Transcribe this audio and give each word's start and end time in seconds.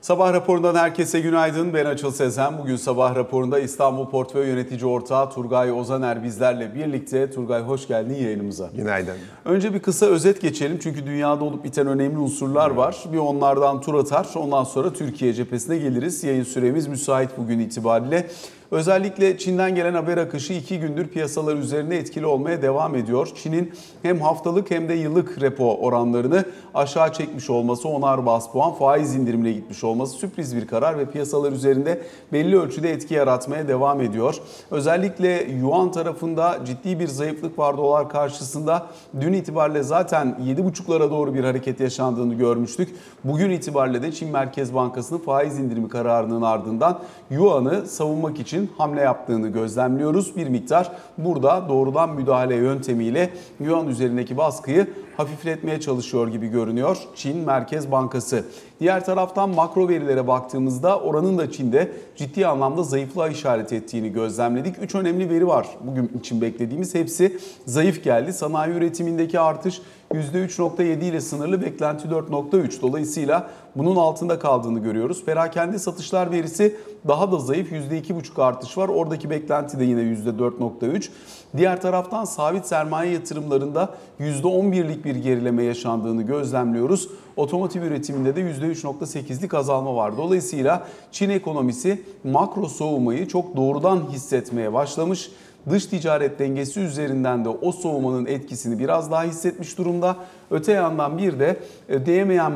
Sabah 0.00 0.32
raporundan 0.32 0.74
herkese 0.74 1.20
günaydın. 1.20 1.74
Ben 1.74 1.84
Açıl 1.84 2.10
Sezen. 2.10 2.58
Bugün 2.58 2.76
sabah 2.76 3.14
raporunda 3.14 3.58
İstanbul 3.58 4.10
Portföy 4.10 4.48
Yönetici 4.48 4.84
Ortağı 4.84 5.30
Turgay 5.30 5.72
Ozaner 5.72 6.22
bizlerle 6.22 6.74
birlikte. 6.74 7.30
Turgay 7.30 7.62
hoş 7.62 7.88
geldin 7.88 8.14
yayınımıza. 8.14 8.70
Günaydın. 8.76 9.14
Önce 9.44 9.74
bir 9.74 9.80
kısa 9.80 10.06
özet 10.06 10.40
geçelim 10.40 10.78
çünkü 10.82 11.06
dünyada 11.06 11.44
olup 11.44 11.64
biten 11.64 11.86
önemli 11.86 12.18
unsurlar 12.18 12.70
var. 12.70 12.96
Bir 13.12 13.18
onlardan 13.18 13.80
tur 13.80 13.94
atar 13.94 14.26
ondan 14.34 14.64
sonra 14.64 14.92
Türkiye 14.92 15.34
cephesine 15.34 15.78
geliriz. 15.78 16.24
Yayın 16.24 16.44
süremiz 16.44 16.86
müsait 16.86 17.30
bugün 17.38 17.58
itibariyle. 17.58 18.26
Özellikle 18.70 19.38
Çin'den 19.38 19.74
gelen 19.74 19.94
haber 19.94 20.16
akışı 20.16 20.52
iki 20.52 20.80
gündür 20.80 21.08
piyasalar 21.08 21.56
üzerinde 21.56 21.98
etkili 21.98 22.26
olmaya 22.26 22.62
devam 22.62 22.94
ediyor. 22.94 23.28
Çin'in 23.34 23.72
hem 24.02 24.20
haftalık 24.20 24.70
hem 24.70 24.88
de 24.88 24.94
yıllık 24.94 25.40
repo 25.40 25.76
oranlarını 25.76 26.44
aşağı 26.74 27.12
çekmiş 27.12 27.50
olması, 27.50 27.88
onar 27.88 28.26
bas 28.26 28.52
puan 28.52 28.74
faiz 28.74 29.14
indirimine 29.14 29.52
gitmiş 29.52 29.84
olması 29.84 30.16
sürpriz 30.16 30.56
bir 30.56 30.66
karar 30.66 30.98
ve 30.98 31.10
piyasalar 31.10 31.52
üzerinde 31.52 32.02
belli 32.32 32.58
ölçüde 32.58 32.90
etki 32.92 33.14
yaratmaya 33.14 33.68
devam 33.68 34.00
ediyor. 34.00 34.36
Özellikle 34.70 35.42
Yuan 35.60 35.92
tarafında 35.92 36.58
ciddi 36.66 37.00
bir 37.00 37.08
zayıflık 37.08 37.58
var 37.58 37.76
dolar 37.76 38.08
karşısında. 38.08 38.86
Dün 39.20 39.32
itibariyle 39.32 39.82
zaten 39.82 40.36
7,5'lara 40.46 41.10
doğru 41.10 41.34
bir 41.34 41.44
hareket 41.44 41.80
yaşandığını 41.80 42.34
görmüştük. 42.34 42.88
Bugün 43.24 43.50
itibariyle 43.50 44.02
de 44.02 44.12
Çin 44.12 44.30
Merkez 44.30 44.74
Bankası'nın 44.74 45.18
faiz 45.18 45.58
indirimi 45.58 45.88
kararının 45.88 46.42
ardından 46.42 47.00
Yuan'ı 47.30 47.86
savunmak 47.86 48.40
için 48.40 48.59
hamle 48.78 49.00
yaptığını 49.00 49.48
gözlemliyoruz. 49.48 50.36
Bir 50.36 50.48
miktar 50.48 50.92
burada 51.18 51.68
doğrudan 51.68 52.10
müdahale 52.10 52.54
yöntemiyle 52.54 53.30
Yuan 53.60 53.88
üzerindeki 53.88 54.36
baskıyı 54.36 54.86
hafifletmeye 55.20 55.80
çalışıyor 55.80 56.28
gibi 56.28 56.48
görünüyor 56.48 56.96
Çin 57.14 57.36
Merkez 57.36 57.92
Bankası. 57.92 58.44
Diğer 58.80 59.04
taraftan 59.04 59.50
makro 59.50 59.88
verilere 59.88 60.26
baktığımızda 60.26 61.00
oranın 61.00 61.38
da 61.38 61.52
Çin'de 61.52 61.92
ciddi 62.16 62.46
anlamda 62.46 62.82
zayıflığa 62.82 63.28
işaret 63.28 63.72
ettiğini 63.72 64.12
gözlemledik. 64.12 64.76
Üç 64.82 64.94
önemli 64.94 65.30
veri 65.30 65.46
var 65.46 65.66
bugün 65.80 66.10
için 66.20 66.40
beklediğimiz. 66.40 66.94
Hepsi 66.94 67.38
zayıf 67.66 68.04
geldi. 68.04 68.32
Sanayi 68.32 68.72
üretimindeki 68.72 69.40
artış 69.40 69.80
%3.7 70.14 71.04
ile 71.04 71.20
sınırlı 71.20 71.62
beklenti 71.62 72.08
4.3. 72.08 72.82
Dolayısıyla 72.82 73.50
bunun 73.76 73.96
altında 73.96 74.38
kaldığını 74.38 74.78
görüyoruz. 74.78 75.24
Perakende 75.24 75.78
satışlar 75.78 76.30
verisi 76.30 76.76
daha 77.08 77.32
da 77.32 77.38
zayıf 77.38 77.72
%2.5 77.72 78.42
artış 78.42 78.78
var. 78.78 78.88
Oradaki 78.88 79.30
beklenti 79.30 79.78
de 79.78 79.84
yine 79.84 80.00
%4.3. 80.00 81.08
Diğer 81.56 81.80
taraftan 81.82 82.24
sabit 82.24 82.66
sermaye 82.66 83.12
yatırımlarında 83.12 83.94
%11'lik 84.20 85.04
bir 85.04 85.09
gerileme 85.14 85.62
yaşandığını 85.62 86.22
gözlemliyoruz. 86.22 87.08
Otomotiv 87.36 87.82
üretiminde 87.82 88.36
de 88.36 88.40
%3.8'lik 88.40 89.54
azalma 89.54 89.96
var. 89.96 90.16
Dolayısıyla 90.16 90.86
Çin 91.12 91.30
ekonomisi 91.30 92.02
makro 92.24 92.68
soğumayı 92.68 93.28
çok 93.28 93.56
doğrudan 93.56 94.00
hissetmeye 94.12 94.72
başlamış. 94.72 95.30
Dış 95.70 95.86
ticaret 95.86 96.38
dengesi 96.38 96.80
üzerinden 96.80 97.44
de 97.44 97.48
o 97.48 97.72
soğumanın 97.72 98.26
etkisini 98.26 98.78
biraz 98.78 99.10
daha 99.10 99.24
hissetmiş 99.24 99.78
durumda. 99.78 100.16
Öte 100.50 100.72
yandan 100.72 101.18
bir 101.18 101.38
de 101.38 101.56
ödeyemeyen, 101.88 102.52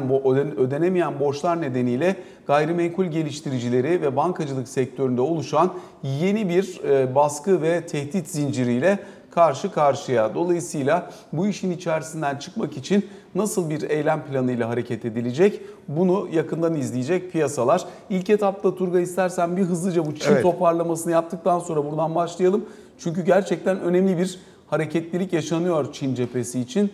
ödenemeyen 0.56 1.20
borçlar 1.20 1.61
nedeniyle 1.61 2.16
gayrimenkul 2.46 3.05
geliştiricileri 3.05 4.02
ve 4.02 4.16
bankacılık 4.16 4.68
sektöründe 4.68 5.20
oluşan 5.20 5.72
yeni 6.02 6.48
bir 6.48 6.80
e, 6.84 7.14
baskı 7.14 7.62
ve 7.62 7.86
tehdit 7.86 8.28
zinciriyle 8.28 8.98
karşı 9.34 9.72
karşıya. 9.72 10.34
Dolayısıyla 10.34 11.10
bu 11.32 11.46
işin 11.46 11.70
içerisinden 11.70 12.36
çıkmak 12.36 12.77
için 12.77 13.06
nasıl 13.34 13.70
bir 13.70 13.90
eylem 13.90 14.24
planıyla 14.24 14.68
hareket 14.68 15.04
edilecek 15.04 15.60
bunu 15.88 16.28
yakından 16.32 16.74
izleyecek 16.74 17.32
piyasalar. 17.32 17.84
İlk 18.10 18.30
etapta 18.30 18.74
Turga 18.74 19.00
istersen 19.00 19.56
bir 19.56 19.62
hızlıca 19.62 20.06
bu 20.06 20.14
Çin 20.14 20.32
evet. 20.32 20.42
toparlamasını 20.42 21.12
yaptıktan 21.12 21.58
sonra 21.58 21.84
buradan 21.84 22.14
başlayalım. 22.14 22.64
Çünkü 22.98 23.24
gerçekten 23.24 23.80
önemli 23.80 24.18
bir 24.18 24.38
hareketlilik 24.70 25.33
yaşanıyor 25.33 25.92
Çin 25.92 26.14
cephesi 26.14 26.61
için. 26.61 26.92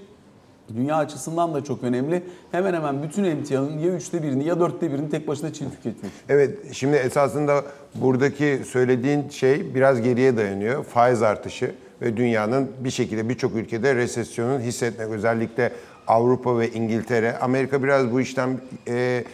Dünya 0.76 0.96
açısından 0.96 1.54
da 1.54 1.64
çok 1.64 1.82
önemli. 1.82 2.22
Hemen 2.52 2.74
hemen 2.74 3.02
bütün 3.02 3.24
emtianın 3.24 3.78
ya 3.78 3.92
üçte 3.92 4.22
birini 4.22 4.44
ya 4.44 4.60
dörtte 4.60 4.92
birini 4.92 5.10
tek 5.10 5.28
başına 5.28 5.52
Çin 5.52 5.70
tüketmiş. 5.70 6.12
Evet 6.28 6.58
şimdi 6.72 6.96
esasında 6.96 7.62
buradaki 7.94 8.62
söylediğin 8.66 9.28
şey 9.28 9.74
biraz 9.74 10.02
geriye 10.02 10.36
dayanıyor. 10.36 10.84
Faiz 10.84 11.22
artışı 11.22 11.74
ve 12.02 12.16
dünyanın 12.16 12.70
bir 12.80 12.90
şekilde 12.90 13.28
birçok 13.28 13.56
ülkede 13.56 13.94
resesyonun 13.94 14.60
hissetmek 14.60 15.08
özellikle 15.08 15.72
Avrupa 16.06 16.58
ve 16.58 16.70
İngiltere. 16.70 17.38
Amerika 17.38 17.82
biraz 17.82 18.12
bu 18.12 18.20
işten 18.20 18.60
e, 18.88 19.24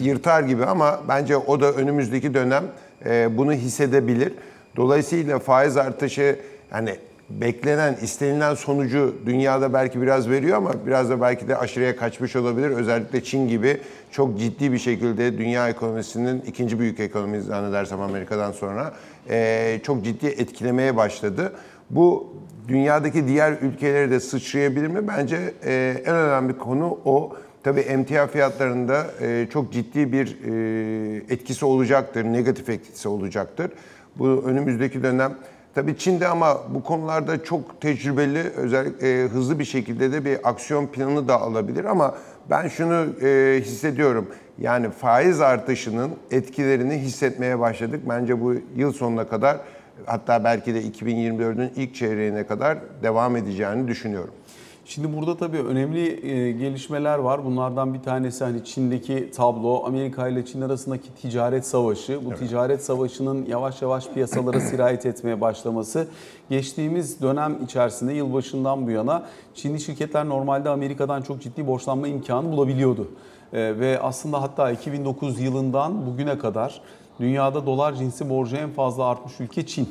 yırtar 0.00 0.42
gibi 0.42 0.64
ama 0.64 1.00
bence 1.08 1.36
o 1.36 1.60
da 1.60 1.72
önümüzdeki 1.72 2.34
dönem 2.34 2.64
e, 3.06 3.36
bunu 3.36 3.52
hissedebilir. 3.52 4.32
Dolayısıyla 4.76 5.38
faiz 5.38 5.76
artışı 5.76 6.38
yani 6.72 6.96
beklenen, 7.30 7.96
istenilen 8.02 8.54
sonucu 8.54 9.14
dünyada 9.26 9.72
belki 9.72 10.02
biraz 10.02 10.30
veriyor 10.30 10.56
ama 10.56 10.72
biraz 10.86 11.10
da 11.10 11.20
belki 11.20 11.48
de 11.48 11.56
aşırıya 11.56 11.96
kaçmış 11.96 12.36
olabilir. 12.36 12.70
Özellikle 12.70 13.24
Çin 13.24 13.48
gibi 13.48 13.80
çok 14.10 14.38
ciddi 14.38 14.72
bir 14.72 14.78
şekilde 14.78 15.38
dünya 15.38 15.68
ekonomisinin 15.68 16.40
ikinci 16.40 16.78
büyük 16.78 17.00
ekonomisi 17.00 17.46
zannedersem 17.46 18.00
Amerika'dan 18.00 18.52
sonra 18.52 18.94
e, 19.30 19.80
çok 19.82 20.04
ciddi 20.04 20.26
etkilemeye 20.26 20.96
başladı. 20.96 21.52
Bu 21.90 22.32
dünyadaki 22.68 23.28
diğer 23.28 23.52
ülkeleri 23.52 24.10
de 24.10 24.20
sıçrayabilir 24.20 24.86
mi? 24.86 25.08
Bence 25.08 25.54
e, 25.64 26.02
en 26.06 26.14
önemli 26.14 26.58
konu 26.58 26.98
o. 27.04 27.36
Tabii 27.62 27.80
emtia 27.80 28.26
fiyatlarında 28.26 29.06
e, 29.20 29.46
çok 29.52 29.72
ciddi 29.72 30.12
bir 30.12 30.36
e, 30.44 31.34
etkisi 31.34 31.64
olacaktır, 31.64 32.24
negatif 32.24 32.68
etkisi 32.68 33.08
olacaktır. 33.08 33.70
Bu 34.18 34.44
önümüzdeki 34.46 35.02
dönem 35.02 35.36
Tabii 35.76 35.98
Çin'de 35.98 36.28
ama 36.28 36.62
bu 36.74 36.82
konularda 36.82 37.44
çok 37.44 37.80
tecrübeli, 37.80 38.42
özellikle 38.56 39.24
e, 39.24 39.28
hızlı 39.28 39.58
bir 39.58 39.64
şekilde 39.64 40.12
de 40.12 40.24
bir 40.24 40.48
aksiyon 40.48 40.86
planı 40.86 41.28
da 41.28 41.40
alabilir 41.40 41.84
ama 41.84 42.14
ben 42.50 42.68
şunu 42.68 43.06
e, 43.22 43.60
hissediyorum. 43.60 44.26
Yani 44.58 44.90
faiz 44.90 45.40
artışının 45.40 46.10
etkilerini 46.30 46.94
hissetmeye 46.94 47.58
başladık. 47.58 48.00
Bence 48.08 48.40
bu 48.40 48.54
yıl 48.76 48.92
sonuna 48.92 49.28
kadar 49.28 49.56
hatta 50.06 50.44
belki 50.44 50.74
de 50.74 50.82
2024'ün 50.82 51.72
ilk 51.76 51.94
çeyreğine 51.94 52.46
kadar 52.46 52.78
devam 53.02 53.36
edeceğini 53.36 53.88
düşünüyorum. 53.88 54.34
Şimdi 54.88 55.16
burada 55.16 55.36
tabii 55.36 55.58
önemli 55.58 56.26
e, 56.30 56.52
gelişmeler 56.52 57.18
var. 57.18 57.44
Bunlardan 57.44 57.94
bir 57.94 58.02
tanesi 58.02 58.44
hani 58.44 58.64
Çin'deki 58.64 59.30
tablo, 59.30 59.84
Amerika 59.86 60.28
ile 60.28 60.44
Çin 60.44 60.60
arasındaki 60.60 61.14
ticaret 61.22 61.66
savaşı. 61.66 62.24
Bu 62.24 62.28
evet. 62.28 62.38
ticaret 62.38 62.84
savaşının 62.84 63.46
yavaş 63.46 63.82
yavaş 63.82 64.08
piyasalara 64.08 64.60
sirayet 64.60 65.06
etmeye 65.06 65.40
başlaması. 65.40 66.08
Geçtiğimiz 66.50 67.22
dönem 67.22 67.58
içerisinde 67.64 68.12
yılbaşından 68.12 68.86
bu 68.86 68.90
yana 68.90 69.26
Çinli 69.54 69.80
şirketler 69.80 70.28
normalde 70.28 70.68
Amerika'dan 70.68 71.22
çok 71.22 71.42
ciddi 71.42 71.66
borçlanma 71.66 72.08
imkanı 72.08 72.52
bulabiliyordu. 72.52 73.08
E, 73.52 73.78
ve 73.78 74.00
aslında 74.00 74.42
hatta 74.42 74.70
2009 74.70 75.40
yılından 75.40 76.06
bugüne 76.06 76.38
kadar 76.38 76.80
dünyada 77.20 77.66
dolar 77.66 77.92
cinsi 77.94 78.30
borcu 78.30 78.56
en 78.56 78.70
fazla 78.70 79.04
artmış 79.04 79.40
ülke 79.40 79.66
Çin. 79.66 79.88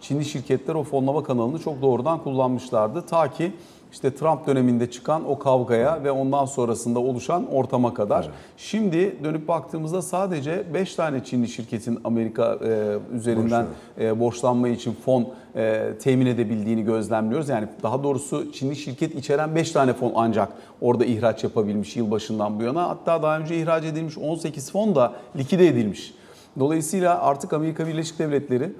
Çinli 0.00 0.24
şirketler 0.24 0.74
o 0.74 0.82
fonlama 0.82 1.22
kanalını 1.22 1.58
çok 1.58 1.82
doğrudan 1.82 2.22
kullanmışlardı. 2.22 3.02
Ta 3.02 3.30
ki 3.30 3.52
işte 3.92 4.14
Trump 4.14 4.46
döneminde 4.46 4.90
çıkan 4.90 5.28
o 5.28 5.38
kavgaya 5.38 6.04
ve 6.04 6.10
ondan 6.10 6.44
sonrasında 6.44 6.98
oluşan 6.98 7.46
ortama 7.52 7.94
kadar. 7.94 8.24
Evet. 8.24 8.34
Şimdi 8.56 9.16
dönüp 9.24 9.48
baktığımızda 9.48 10.02
sadece 10.02 10.74
5 10.74 10.94
tane 10.94 11.24
Çinli 11.24 11.48
şirketin 11.48 11.98
Amerika 12.04 12.58
e, 12.64 12.98
üzerinden 13.16 13.66
e, 14.00 14.20
borçlanma 14.20 14.68
için 14.68 14.96
fon 15.04 15.28
e, 15.56 15.92
temin 16.02 16.26
edebildiğini 16.26 16.84
gözlemliyoruz. 16.84 17.48
Yani 17.48 17.68
daha 17.82 18.04
doğrusu 18.04 18.52
Çinli 18.52 18.76
şirket 18.76 19.14
içeren 19.14 19.54
5 19.54 19.70
tane 19.70 19.92
fon 19.92 20.12
ancak 20.16 20.48
orada 20.80 21.04
ihraç 21.04 21.44
yapabilmiş 21.44 21.96
yılbaşından 21.96 22.60
bu 22.60 22.62
yana. 22.62 22.88
Hatta 22.88 23.22
daha 23.22 23.38
önce 23.38 23.56
ihraç 23.56 23.84
edilmiş 23.84 24.18
18 24.18 24.70
fon 24.70 24.94
da 24.94 25.12
likide 25.36 25.68
edilmiş. 25.68 26.14
Dolayısıyla 26.58 27.20
artık 27.22 27.52
Amerika 27.52 27.86
Birleşik 27.86 28.18
Devletleri 28.18 28.72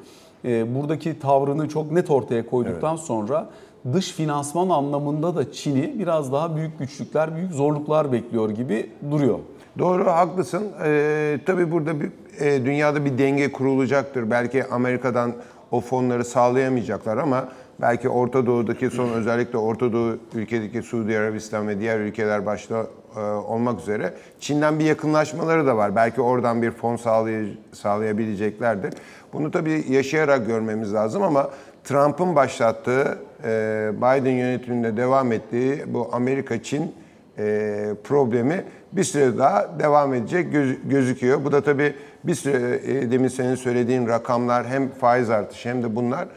e, 0.45 0.75
buradaki 0.75 1.19
tavrını 1.19 1.69
çok 1.69 1.93
net 1.93 2.11
ortaya 2.11 2.47
koyduktan 2.47 2.97
evet. 2.97 3.07
sonra 3.07 3.49
dış 3.93 4.13
finansman 4.13 4.69
anlamında 4.69 5.37
da 5.37 5.53
Çin'i 5.53 5.99
biraz 5.99 6.33
daha 6.33 6.57
büyük 6.57 6.79
güçlükler, 6.79 7.37
büyük 7.37 7.53
zorluklar 7.53 8.13
bekliyor 8.13 8.51
gibi 8.51 8.91
duruyor. 9.11 9.39
Doğru, 9.79 10.07
haklısın. 10.07 10.65
Ee, 10.85 11.39
tabii 11.47 11.71
burada 11.71 12.01
bir, 12.01 12.11
e, 12.41 12.65
dünyada 12.65 13.05
bir 13.05 13.19
denge 13.19 13.53
kurulacaktır. 13.53 14.31
Belki 14.31 14.65
Amerika'dan 14.65 15.33
o 15.71 15.81
fonları 15.81 16.25
sağlayamayacaklar 16.25 17.17
ama 17.17 17.49
belki 17.81 18.09
Orta 18.09 18.47
Doğu'daki 18.47 18.91
son 18.91 19.09
özellikle 19.09 19.59
Orta 19.59 19.93
Doğu 19.93 20.19
ülkedeki 20.35 20.83
Suudi 20.83 21.19
Arabistan 21.19 21.69
ve 21.69 21.81
diğer 21.81 22.01
ülkeler 22.01 22.47
başta 22.47 22.87
e, 23.17 23.21
olmak 23.21 23.81
üzere 23.81 24.15
Çin'den 24.41 24.79
bir 24.79 24.85
yakınlaşmaları 24.85 25.67
da 25.67 25.77
var. 25.77 25.97
Belki 25.97 26.21
oradan 26.21 26.63
bir 26.63 26.71
fon 26.71 26.97
sağlay 26.97 27.45
sağlayabileceklerdir. 27.73 28.95
Bunu 29.33 29.51
tabii 29.51 29.85
yaşayarak 29.89 30.47
görmemiz 30.47 30.95
lazım 30.95 31.23
ama 31.23 31.51
Trump'ın 31.85 32.37
başlattığı, 32.37 33.19
e, 33.45 33.91
Biden 33.97 34.31
yönetiminde 34.31 34.97
devam 34.97 35.33
ettiği 35.33 35.85
bu 35.87 36.09
Amerika-Çin 36.13 36.95
e, 37.39 37.89
problemi 38.05 38.65
bir 38.93 39.05
süre 39.05 39.39
daha 39.39 39.79
devam 39.79 40.15
edecek 40.15 40.53
göz- 40.53 40.89
gözüküyor. 40.89 41.45
Bu 41.45 41.53
da 41.53 41.61
tabii 41.61 41.95
bir 42.25 42.35
süre 42.35 43.11
demin 43.11 43.29
senin 43.29 43.55
söylediğin 43.55 44.09
rakamlar 44.09 44.67
hem 44.67 44.89
faiz 44.89 45.31
artışı 45.31 45.69
hem 45.69 45.83
de 45.83 45.97
bunlar 45.97 46.29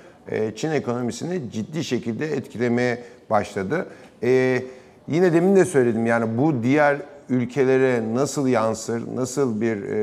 Çin 0.56 0.72
ekonomisini 0.72 1.52
ciddi 1.52 1.84
şekilde 1.84 2.26
etkilemeye 2.26 3.04
başladı. 3.30 3.86
E, 4.24 4.62
yine 5.10 5.34
demin 5.34 5.56
de 5.56 5.66
söyledim 5.66 6.06
yani 6.06 6.38
bu 6.38 6.64
diğer 6.64 6.98
ülkelere 7.30 8.14
nasıl 8.14 8.48
yansır, 8.48 9.16
nasıl 9.16 9.62
bir 9.62 9.84
e, 9.84 9.98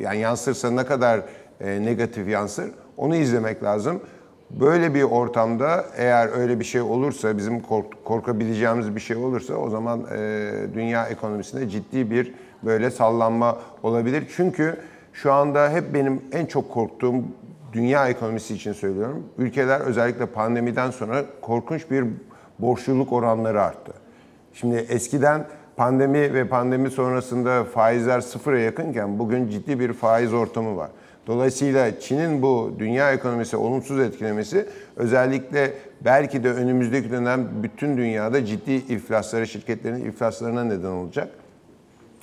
yani 0.00 0.18
yansırsa 0.18 0.70
ne 0.70 0.84
kadar 0.84 1.20
e, 1.60 1.84
negatif 1.84 2.28
yansır 2.28 2.70
onu 2.96 3.16
izlemek 3.16 3.62
lazım. 3.62 4.00
Böyle 4.50 4.94
bir 4.94 5.02
ortamda 5.02 5.84
eğer 5.96 6.38
öyle 6.38 6.60
bir 6.60 6.64
şey 6.64 6.80
olursa, 6.80 7.38
bizim 7.38 7.60
kork- 7.60 8.04
korkabileceğimiz 8.04 8.94
bir 8.94 9.00
şey 9.00 9.16
olursa 9.16 9.54
o 9.54 9.70
zaman 9.70 10.00
e, 10.16 10.50
dünya 10.74 11.06
ekonomisinde 11.06 11.68
ciddi 11.68 12.10
bir 12.10 12.34
böyle 12.62 12.90
sallanma 12.90 13.58
olabilir. 13.82 14.24
Çünkü 14.36 14.76
şu 15.12 15.32
anda 15.32 15.70
hep 15.70 15.94
benim 15.94 16.22
en 16.32 16.46
çok 16.46 16.70
korktuğum 16.70 17.14
dünya 17.72 18.08
ekonomisi 18.08 18.54
için 18.54 18.72
söylüyorum. 18.72 19.22
Ülkeler 19.38 19.80
özellikle 19.80 20.26
pandemiden 20.26 20.90
sonra 20.90 21.24
korkunç 21.40 21.90
bir 21.90 22.04
borçluluk 22.58 23.12
oranları 23.12 23.62
arttı. 23.62 24.01
Şimdi 24.54 24.76
eskiden 24.76 25.46
pandemi 25.76 26.34
ve 26.34 26.48
pandemi 26.48 26.90
sonrasında 26.90 27.64
faizler 27.64 28.20
sıfıra 28.20 28.58
yakınken 28.58 29.18
bugün 29.18 29.48
ciddi 29.48 29.80
bir 29.80 29.92
faiz 29.92 30.34
ortamı 30.34 30.76
var. 30.76 30.90
Dolayısıyla 31.26 32.00
Çin'in 32.00 32.42
bu 32.42 32.72
dünya 32.78 33.12
ekonomisi 33.12 33.56
olumsuz 33.56 34.00
etkilemesi 34.00 34.66
özellikle 34.96 35.72
belki 36.04 36.44
de 36.44 36.52
önümüzdeki 36.52 37.10
dönem 37.10 37.48
bütün 37.62 37.96
dünyada 37.96 38.46
ciddi 38.46 38.72
iflaslara, 38.72 39.46
şirketlerin 39.46 40.04
iflaslarına 40.04 40.64
neden 40.64 40.88
olacak. 40.88 41.28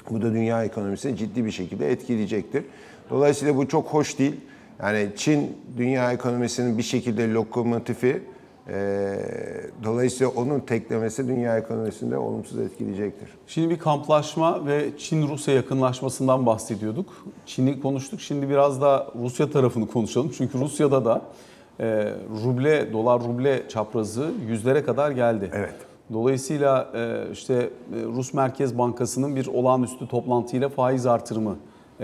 Bu 0.09 0.21
da 0.21 0.33
dünya 0.33 0.63
ekonomisini 0.63 1.17
ciddi 1.17 1.45
bir 1.45 1.51
şekilde 1.51 1.91
etkileyecektir. 1.91 2.63
Dolayısıyla 3.09 3.55
bu 3.55 3.67
çok 3.67 3.87
hoş 3.87 4.19
değil. 4.19 4.35
Yani 4.83 5.09
Çin 5.15 5.57
dünya 5.77 6.11
ekonomisinin 6.11 6.77
bir 6.77 6.83
şekilde 6.83 7.33
lokomotifi. 7.33 8.21
Ee, 8.73 9.19
dolayısıyla 9.83 10.33
onun 10.35 10.59
teklemesi 10.59 11.27
dünya 11.27 11.57
ekonomisinde 11.57 12.17
olumsuz 12.17 12.59
etkileyecektir. 12.59 13.29
Şimdi 13.47 13.69
bir 13.69 13.79
kamplaşma 13.79 14.65
ve 14.65 14.97
Çin-Rusya 14.97 15.53
yakınlaşmasından 15.53 16.45
bahsediyorduk. 16.45 17.25
Çin'i 17.45 17.79
konuştuk. 17.79 18.21
Şimdi 18.21 18.49
biraz 18.49 18.81
da 18.81 19.07
Rusya 19.21 19.51
tarafını 19.51 19.87
konuşalım. 19.87 20.31
Çünkü 20.37 20.59
Rusya'da 20.59 21.05
da 21.05 21.21
e, 21.79 22.13
ruble, 22.43 22.93
dolar 22.93 23.21
ruble 23.21 23.69
çaprazı 23.69 24.31
yüzlere 24.47 24.83
kadar 24.83 25.11
geldi. 25.11 25.51
Evet. 25.53 25.75
Dolayısıyla 26.13 26.89
e, 26.95 27.31
işte 27.31 27.53
e, 27.53 27.69
Rus 28.03 28.33
Merkez 28.33 28.77
Bankası'nın 28.77 29.35
bir 29.35 29.47
olağanüstü 29.47 30.07
toplantıyla 30.07 30.69
faiz 30.69 31.05
artırımı 31.05 31.55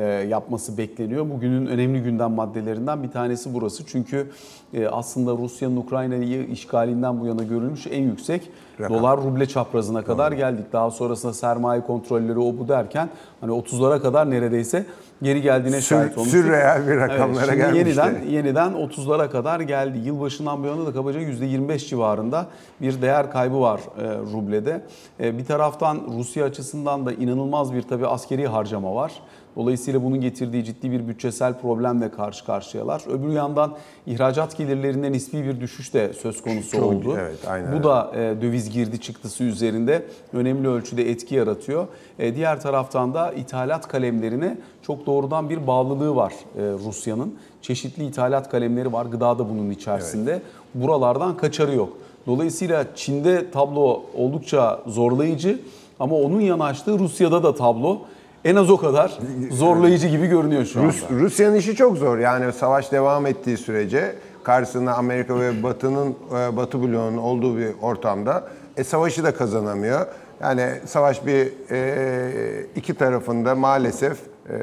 yapması 0.01 0.77
bekleniyor. 0.77 1.29
Bugünün 1.29 1.65
önemli 1.65 2.03
gündem 2.03 2.31
maddelerinden 2.31 3.03
bir 3.03 3.11
tanesi 3.11 3.53
burası. 3.53 3.85
Çünkü 3.85 4.31
e, 4.73 4.87
aslında 4.87 5.31
Rusya'nın 5.31 5.75
Ukrayna'yı 5.77 6.45
işgalinden 6.47 7.19
bu 7.21 7.25
yana 7.27 7.43
görülmüş 7.43 7.87
en 7.87 8.01
yüksek 8.03 8.49
Rakam. 8.79 8.97
dolar 8.97 9.17
ruble 9.17 9.45
çaprazına 9.45 10.01
kadar 10.01 10.31
geldik. 10.31 10.65
Daha 10.73 10.91
sonrasında 10.91 11.33
sermaye 11.33 11.81
kontrolleri 11.81 12.39
o 12.39 12.57
bu 12.57 12.67
derken 12.67 13.09
hani 13.41 13.51
30'lara 13.51 14.01
kadar 14.01 14.29
neredeyse 14.29 14.85
geri 15.23 15.41
geldiğine 15.41 15.81
Sür- 15.81 15.95
şahit 15.95 16.17
olmuştuk. 16.17 16.41
sürreel 16.43 16.87
bir 16.87 16.95
rakamlara 16.97 17.45
şimdi 17.45 17.57
gelmişti. 17.57 17.77
Yeniden, 17.77 18.21
yeniden 18.29 18.71
30'lara 18.73 19.29
kadar 19.29 19.59
geldi. 19.59 19.97
Yılbaşından 20.05 20.63
bu 20.63 20.67
yana 20.67 20.85
da 20.85 20.93
kabaca 20.93 21.19
%25 21.19 21.87
civarında 21.89 22.45
bir 22.81 23.01
değer 23.01 23.31
kaybı 23.31 23.61
var 23.61 23.79
e, 23.99 24.17
rublede. 24.33 24.81
E, 25.19 25.37
bir 25.37 25.45
taraftan 25.45 25.99
Rusya 26.17 26.45
açısından 26.45 27.05
da 27.05 27.13
inanılmaz 27.13 27.73
bir 27.73 27.81
tabii 27.81 28.07
askeri 28.07 28.47
harcama 28.47 28.95
var. 28.95 29.11
Dolayısıyla 29.55 30.03
bunun 30.03 30.21
getirdiği 30.21 30.63
ciddi 30.63 30.91
bir 30.91 31.07
bütçesel 31.07 31.53
problemle 31.59 32.11
karşı 32.11 32.45
karşıyalar. 32.45 33.03
Öbür 33.09 33.29
yandan 33.29 33.75
ihracat 34.05 34.57
gelirlerinde 34.57 35.11
nispi 35.11 35.43
bir 35.45 35.61
düşüş 35.61 35.93
de 35.93 36.13
söz 36.13 36.41
konusu 36.41 36.71
Çok- 36.71 36.83
oldu. 36.83 37.17
evet, 37.19 37.37
aynen 37.47 37.79
Bu 37.79 37.83
da 37.83 38.11
e, 38.15 38.41
döviz 38.41 38.69
girdi 38.69 39.01
çıktısı 39.01 39.43
üzerinde 39.43 40.05
önemli 40.33 40.67
ölçüde 40.67 41.09
etki 41.09 41.35
yaratıyor. 41.35 41.87
E, 42.19 42.35
diğer 42.35 42.61
taraftan 42.61 43.13
da 43.13 43.33
ithalat 43.33 43.87
kalemlerine 43.87 44.57
çok 44.81 45.05
doğrudan 45.05 45.49
bir 45.49 45.67
bağlılığı 45.67 46.15
var 46.15 46.33
e, 46.57 46.61
Rusya'nın. 46.61 47.35
Çeşitli 47.61 48.05
ithalat 48.05 48.49
kalemleri 48.51 48.93
var. 48.93 49.05
Gıda 49.05 49.39
da 49.39 49.49
bunun 49.49 49.69
içerisinde. 49.69 50.41
Buralardan 50.75 51.37
kaçarı 51.37 51.75
yok. 51.75 51.97
Dolayısıyla 52.27 52.85
Çin'de 52.95 53.51
tablo 53.51 54.01
oldukça 54.17 54.81
zorlayıcı 54.87 55.59
ama 55.99 56.15
onun 56.15 56.41
yanaştığı 56.41 56.99
Rusya'da 56.99 57.43
da 57.43 57.55
tablo 57.55 58.01
en 58.45 58.55
az 58.55 58.69
o 58.69 58.77
kadar 58.77 59.19
zorlayıcı 59.51 60.07
gibi 60.07 60.27
görünüyor 60.27 60.65
şu 60.65 60.79
anda. 60.79 60.89
Rus, 60.89 61.03
Rusya'nın 61.11 61.55
işi 61.55 61.75
çok 61.75 61.97
zor. 61.97 62.17
Yani 62.17 62.53
savaş 62.53 62.91
devam 62.91 63.25
ettiği 63.25 63.57
sürece 63.57 64.15
karşısında 64.43 64.93
Amerika 64.97 65.39
ve 65.39 65.63
Batı'nın 65.63 66.15
e, 66.31 66.57
Batı 66.57 66.81
bloğunun 66.81 67.17
olduğu 67.17 67.57
bir 67.57 67.69
ortamda 67.81 68.47
e, 68.77 68.83
savaşı 68.83 69.23
da 69.23 69.33
kazanamıyor. 69.33 70.05
Yani 70.41 70.69
savaş 70.85 71.25
bir 71.25 71.53
e, 71.71 72.65
iki 72.75 72.93
tarafında 72.93 73.55
maalesef 73.55 74.17
e, 74.49 74.57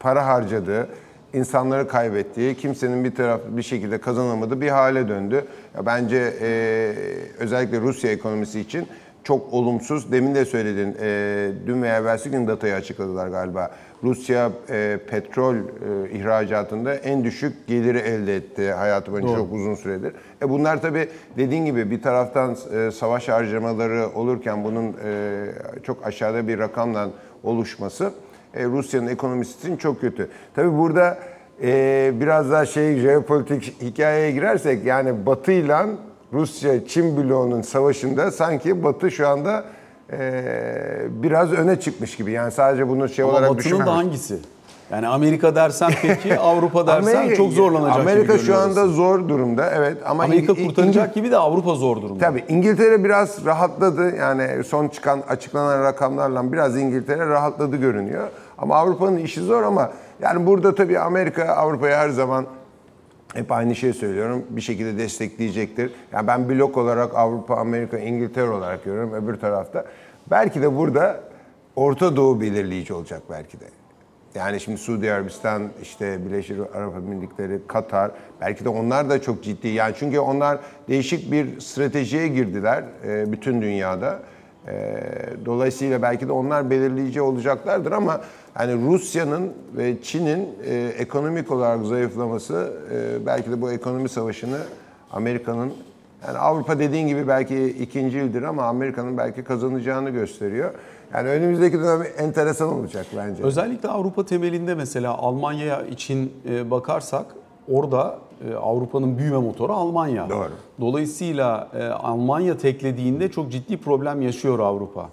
para 0.00 0.26
harcadığı, 0.26 0.88
insanları 1.32 1.88
kaybettiği, 1.88 2.54
kimsenin 2.54 3.04
bir 3.04 3.14
taraf 3.14 3.40
bir 3.48 3.62
şekilde 3.62 3.98
kazanamadığı 3.98 4.60
bir 4.60 4.68
hale 4.68 5.08
döndü. 5.08 5.44
Ya 5.76 5.86
bence 5.86 6.32
e, 6.40 6.92
özellikle 7.38 7.80
Rusya 7.80 8.10
ekonomisi 8.10 8.60
için 8.60 8.86
çok 9.24 9.52
olumsuz. 9.52 10.12
Demin 10.12 10.34
de 10.34 10.44
söyledin, 10.44 10.96
e, 11.00 11.50
dün 11.66 11.82
veya 11.82 11.96
evvelsi 11.96 12.30
gün 12.30 12.46
datayı 12.46 12.74
açıkladılar 12.74 13.28
galiba. 13.28 13.70
Rusya 14.02 14.50
e, 14.70 14.98
petrol 15.10 15.54
e, 15.54 15.60
ihracatında 16.10 16.94
en 16.94 17.24
düşük 17.24 17.66
geliri 17.66 17.98
elde 17.98 18.36
etti 18.36 18.72
hayatı 18.72 19.12
boyunca 19.12 19.36
çok 19.36 19.52
uzun 19.52 19.74
süredir. 19.74 20.12
E 20.42 20.50
bunlar 20.50 20.82
tabii 20.82 21.08
dediğin 21.36 21.64
gibi 21.64 21.90
bir 21.90 22.02
taraftan 22.02 22.56
e, 22.74 22.90
savaş 22.90 23.28
harcamaları 23.28 24.08
olurken 24.14 24.64
bunun 24.64 24.96
e, 25.04 25.44
çok 25.82 26.06
aşağıda 26.06 26.48
bir 26.48 26.58
rakamla 26.58 27.08
oluşması 27.42 28.12
e, 28.54 28.64
Rusya'nın 28.64 29.06
ekonomisi 29.06 29.58
için 29.58 29.76
çok 29.76 30.00
kötü. 30.00 30.28
Tabii 30.54 30.78
burada 30.78 31.18
e, 31.62 32.12
biraz 32.20 32.50
daha 32.50 32.66
şey 32.66 32.96
jeopolitik 32.96 33.82
hikayeye 33.82 34.30
girersek 34.30 34.84
yani 34.84 35.26
Batı'yla 35.26 35.86
Rusya 36.32 36.86
Çin 36.86 37.16
bloğunun 37.16 37.62
savaşında 37.62 38.30
sanki 38.30 38.84
Batı 38.84 39.10
şu 39.10 39.28
anda 39.28 39.64
e, 40.12 40.42
biraz 41.08 41.52
öne 41.52 41.80
çıkmış 41.80 42.16
gibi. 42.16 42.32
Yani 42.32 42.52
sadece 42.52 42.88
bunu 42.88 43.08
şey 43.08 43.22
Ama 43.24 43.32
olarak 43.32 43.50
Batı'nın 43.50 43.58
da 43.58 43.64
düşünmemek. 43.64 43.94
hangisi? 43.94 44.38
Yani 44.90 45.06
Amerika 45.08 45.54
dersen 45.56 45.92
peki, 46.02 46.38
Avrupa 46.40 46.86
dersen 46.86 47.16
Amerika- 47.16 47.36
çok 47.36 47.52
zorlanacak 47.52 48.00
Amerika 48.00 48.32
gibi 48.36 48.44
şu 48.46 48.56
anda 48.58 48.88
zor 48.88 49.28
durumda 49.28 49.70
evet 49.76 49.96
ama 50.06 50.24
Amerika 50.24 50.52
İng- 50.52 50.66
kurtaracak 50.66 51.14
gibi 51.14 51.30
de 51.30 51.36
Avrupa 51.36 51.74
zor 51.74 51.96
durumda. 52.02 52.24
Tabii 52.24 52.44
İngiltere 52.48 53.04
biraz 53.04 53.44
rahatladı. 53.44 54.16
Yani 54.16 54.64
son 54.64 54.88
çıkan 54.88 55.22
açıklanan 55.28 55.82
rakamlarla 55.82 56.52
biraz 56.52 56.76
İngiltere 56.78 57.28
rahatladı 57.28 57.76
görünüyor. 57.76 58.28
Ama 58.58 58.76
Avrupa'nın 58.76 59.16
işi 59.16 59.40
zor 59.40 59.62
ama 59.62 59.90
yani 60.22 60.46
burada 60.46 60.74
tabii 60.74 60.98
Amerika 60.98 61.44
Avrupa'ya 61.44 61.98
her 61.98 62.08
zaman 62.08 62.46
hep 63.34 63.52
aynı 63.52 63.74
şeyi 63.74 63.94
söylüyorum. 63.94 64.46
Bir 64.50 64.60
şekilde 64.60 64.98
destekleyecektir. 64.98 65.92
Yani 66.12 66.26
ben 66.26 66.48
blok 66.48 66.76
olarak 66.76 67.14
Avrupa, 67.14 67.56
Amerika, 67.56 67.98
İngiltere 67.98 68.50
olarak 68.50 68.84
görüyorum 68.84 69.14
öbür 69.14 69.34
tarafta. 69.34 69.84
Belki 70.30 70.62
de 70.62 70.76
burada 70.76 71.20
Orta 71.76 72.16
Doğu 72.16 72.40
belirleyici 72.40 72.94
olacak 72.94 73.22
belki 73.30 73.60
de. 73.60 73.64
Yani 74.34 74.60
şimdi 74.60 74.78
Suudi 74.78 75.12
Arabistan, 75.12 75.62
işte 75.82 76.26
Birleşik 76.26 76.58
Arap 76.74 76.96
Emirlikleri, 76.96 77.58
Katar 77.66 78.10
belki 78.40 78.64
de 78.64 78.68
onlar 78.68 79.10
da 79.10 79.22
çok 79.22 79.44
ciddi. 79.44 79.68
Yani 79.68 79.94
çünkü 79.98 80.18
onlar 80.18 80.58
değişik 80.88 81.32
bir 81.32 81.60
stratejiye 81.60 82.28
girdiler 82.28 82.84
e, 83.06 83.32
bütün 83.32 83.62
dünyada. 83.62 84.18
E, 84.68 84.94
Dolayısıyla 85.46 86.02
belki 86.02 86.28
de 86.28 86.32
onlar 86.32 86.70
belirleyici 86.70 87.22
olacaklardır 87.22 87.92
ama 87.92 88.20
yani 88.60 88.86
Rusya'nın 88.86 89.52
ve 89.76 90.02
Çin'in 90.02 90.48
e, 90.66 90.92
ekonomik 90.98 91.50
olarak 91.50 91.86
zayıflaması 91.86 92.72
e, 92.92 93.26
belki 93.26 93.50
de 93.50 93.60
bu 93.62 93.72
ekonomi 93.72 94.08
savaşını 94.08 94.58
Amerika'nın 95.12 95.72
yani 96.26 96.38
Avrupa 96.38 96.78
dediğin 96.78 97.08
gibi 97.08 97.28
belki 97.28 97.64
ikinci 97.66 98.18
ildir 98.18 98.42
ama 98.42 98.62
Amerika'nın 98.62 99.18
belki 99.18 99.44
kazanacağını 99.44 100.10
gösteriyor. 100.10 100.70
Yani 101.14 101.28
önümüzdeki 101.28 101.78
dönem 101.78 102.02
enteresan 102.18 102.68
olacak 102.68 103.06
bence. 103.16 103.42
Özellikle 103.42 103.88
Avrupa 103.88 104.26
temelinde 104.26 104.74
mesela 104.74 105.14
Almanya 105.14 105.82
için 105.82 106.32
e, 106.50 106.70
bakarsak 106.70 107.26
orada 107.72 108.18
e, 108.50 108.54
Avrupa'nın 108.54 109.18
büyüme 109.18 109.38
motoru 109.38 109.72
Almanya. 109.72 110.30
Doğru. 110.30 110.48
Dolayısıyla 110.80 111.68
e, 111.74 111.84
Almanya 111.86 112.58
teklediğinde 112.58 113.30
çok 113.30 113.52
ciddi 113.52 113.76
problem 113.76 114.22
yaşıyor 114.22 114.58
Avrupa. 114.58 115.08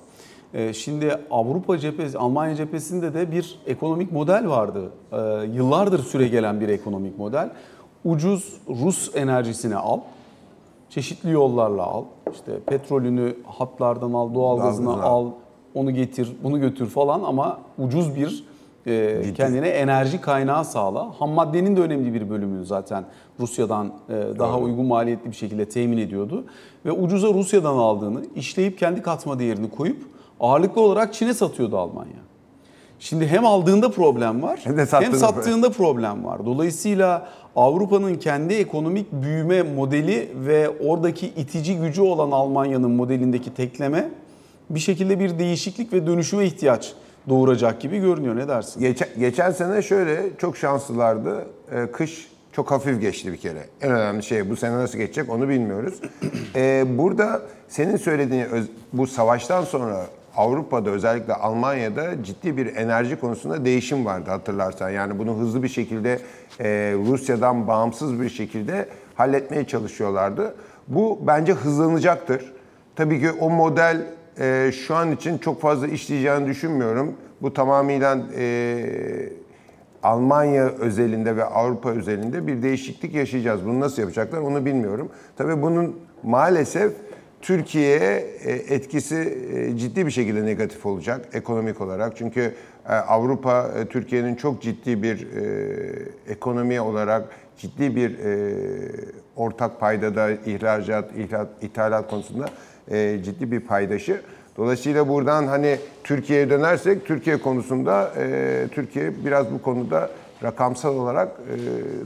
E, 0.54 0.74
Şimdi 0.74 1.20
Avrupa 1.32 1.78
cephesi, 1.78 2.18
Almanya 2.18 2.56
cephesinde 2.56 3.14
de 3.14 3.32
bir 3.32 3.60
ekonomik 3.68 4.12
model 4.12 4.50
vardı. 4.50 4.92
Yıllardır 5.54 6.00
süre 6.00 6.28
gelen 6.28 6.60
bir 6.60 6.70
ekonomik 6.70 7.18
model. 7.20 7.50
Ucuz 8.06 8.54
Rus 8.70 9.16
enerjisini 9.16 9.76
al, 9.76 10.00
çeşitli 10.90 11.32
yollarla 11.32 11.84
al. 11.84 12.04
işte 12.34 12.60
petrolünü 12.66 13.36
hatlardan 13.46 14.14
al, 14.14 14.34
Doğalgazını 14.34 15.04
al, 15.04 15.26
onu 15.76 15.92
getir, 15.92 16.32
bunu 16.44 16.60
götür 16.60 16.86
falan 16.88 17.24
ama 17.24 17.60
ucuz 17.78 18.16
bir 18.16 18.44
e, 18.90 19.24
Ciddi. 19.24 19.34
kendine 19.34 19.68
enerji 19.68 20.22
kaynağı 20.22 20.66
sağla. 20.66 21.12
Ham 21.20 21.30
maddenin 21.30 21.76
de 21.76 21.82
önemli 21.82 22.14
bir 22.14 22.30
bölümünü 22.30 22.66
zaten 22.66 23.06
Rusya'dan 23.40 23.88
e, 23.88 24.40
daha 24.40 24.60
uygun 24.60 24.86
maliyetli 24.86 25.32
bir 25.32 25.36
şekilde 25.36 25.70
temin 25.70 25.98
ediyordu. 25.98 26.44
Ve 26.86 26.92
ucuza 26.92 27.28
Rusya'dan 27.28 27.76
aldığını 27.76 28.22
işleyip 28.36 28.78
kendi 28.78 29.02
katma 29.02 29.40
değerini 29.40 29.70
koyup 29.70 29.98
ağırlıklı 30.40 30.82
olarak 30.82 31.14
Çin'e 31.14 31.34
satıyordu 31.34 31.78
Almanya. 31.78 32.30
Şimdi 33.00 33.28
hem 33.28 33.46
aldığında 33.46 33.92
problem 33.92 34.42
var 34.42 34.60
Hem 34.64 34.78
de 34.78 34.86
hem 34.92 35.14
sattığında 35.14 35.72
problem 35.72 36.26
var. 36.26 36.46
Dolayısıyla 36.46 37.28
Avrupa'nın 37.56 38.16
kendi 38.16 38.54
ekonomik 38.54 39.12
büyüme 39.12 39.64
modeli 39.64 40.30
ve 40.36 40.70
oradaki 40.70 41.28
itici 41.28 41.78
gücü 41.78 42.02
olan 42.02 42.32
Almanya'nın 42.32 42.92
modelindeki 42.92 43.54
tekleme 43.54 44.10
bir 44.70 44.80
şekilde 44.80 45.20
bir 45.20 45.40
değişiklik 45.40 45.94
ve 45.94 46.08
dönüşüme 46.08 46.46
ihtiyaç 46.46 46.94
doğuracak 47.30 47.82
gibi 47.82 48.00
görünüyor. 48.00 48.36
Ne 48.36 48.48
dersin? 48.48 48.80
Geçen, 48.80 49.08
geçen 49.20 49.52
sene 49.52 49.82
şöyle 49.82 50.38
çok 50.38 50.58
şanslılardı. 50.58 51.46
Ee, 51.72 51.88
kış 51.92 52.32
çok 52.52 52.72
hafif 52.72 53.02
geçti 53.02 53.32
bir 53.32 53.38
kere. 53.38 53.66
En 53.82 53.92
önemli 53.92 54.24
şey 54.24 54.50
bu 54.50 54.56
sene 54.56 54.78
nasıl 54.78 54.98
geçecek 54.98 55.30
onu 55.30 55.50
bilmiyoruz. 55.50 56.02
Ee, 56.56 56.86
burada 56.98 57.42
senin 57.68 57.98
söylediğin 57.98 58.46
bu 58.94 59.08
savaştan 59.08 59.64
sonra 59.64 60.06
Avrupa'da 60.36 60.90
özellikle 60.90 61.34
Almanya'da 61.34 62.24
ciddi 62.24 62.58
bir 62.58 62.76
enerji 62.76 63.20
konusunda 63.20 63.66
değişim 63.66 64.06
vardı 64.06 64.30
hatırlarsan. 64.30 64.90
Yani 64.90 65.20
bunu 65.20 65.38
hızlı 65.38 65.64
bir 65.64 65.68
şekilde 65.68 66.20
e, 66.60 66.68
Rusya'dan 67.08 67.68
bağımsız 67.68 68.22
bir 68.22 68.30
şekilde 68.30 68.90
halletmeye 69.16 69.68
çalışıyorlardı. 69.68 70.56
Bu 70.88 71.20
bence 71.28 71.54
hızlanacaktır. 71.54 72.54
Tabii 72.96 73.20
ki 73.20 73.32
o 73.32 73.50
model 73.50 74.06
e, 74.40 74.72
şu 74.72 74.96
an 74.96 75.12
için 75.12 75.38
çok 75.38 75.62
fazla 75.62 75.88
işleyeceğini 75.88 76.48
düşünmüyorum. 76.48 77.14
Bu 77.42 77.54
tamamıyla 77.54 78.18
e, 78.38 79.30
Almanya 80.04 80.68
özelinde 80.68 81.36
ve 81.36 81.44
Avrupa 81.44 81.92
özelinde 81.92 82.48
bir 82.48 82.64
değişiklik 82.64 83.14
yaşayacağız. 83.14 83.66
Bunu 83.66 83.80
nasıl 83.80 84.02
yapacaklar 84.02 84.40
onu 84.40 84.66
bilmiyorum. 84.66 85.10
Tabii 85.38 85.62
bunun 85.62 86.00
maalesef 86.24 86.94
Türkiye'ye 87.42 88.26
e, 88.44 88.52
etkisi 88.52 89.38
e, 89.54 89.78
ciddi 89.78 90.06
bir 90.06 90.12
şekilde 90.12 90.46
negatif 90.46 90.86
olacak 90.86 91.30
ekonomik 91.34 91.82
olarak. 91.82 92.18
Çünkü 92.18 92.54
e, 92.90 92.94
Avrupa 92.94 93.72
Türkiye'nin 93.90 94.36
çok 94.36 94.62
ciddi 94.62 95.04
bir 95.04 95.28
e, 95.36 96.32
ekonomi 96.32 96.82
olarak 96.82 97.30
ciddi 97.60 97.96
bir 97.96 98.20
e, 98.20 98.54
ortak 99.36 99.80
paydada 99.80 100.32
ihracat, 100.32 101.12
ihracat, 101.18 101.48
ithalat 101.62 102.10
konusunda 102.10 102.50
e, 102.92 103.20
ciddi 103.24 103.52
bir 103.52 103.60
paydaşı. 103.60 104.22
Dolayısıyla 104.58 105.08
buradan 105.08 105.48
hani 105.48 105.78
Türkiye'ye 106.04 106.50
dönersek 106.50 107.06
Türkiye 107.06 107.38
konusunda 107.38 108.12
e, 108.18 108.68
Türkiye 108.72 109.26
biraz 109.26 109.54
bu 109.54 109.62
konuda 109.62 110.10
rakamsal 110.44 110.96
olarak 110.96 111.28
e, 111.28 111.56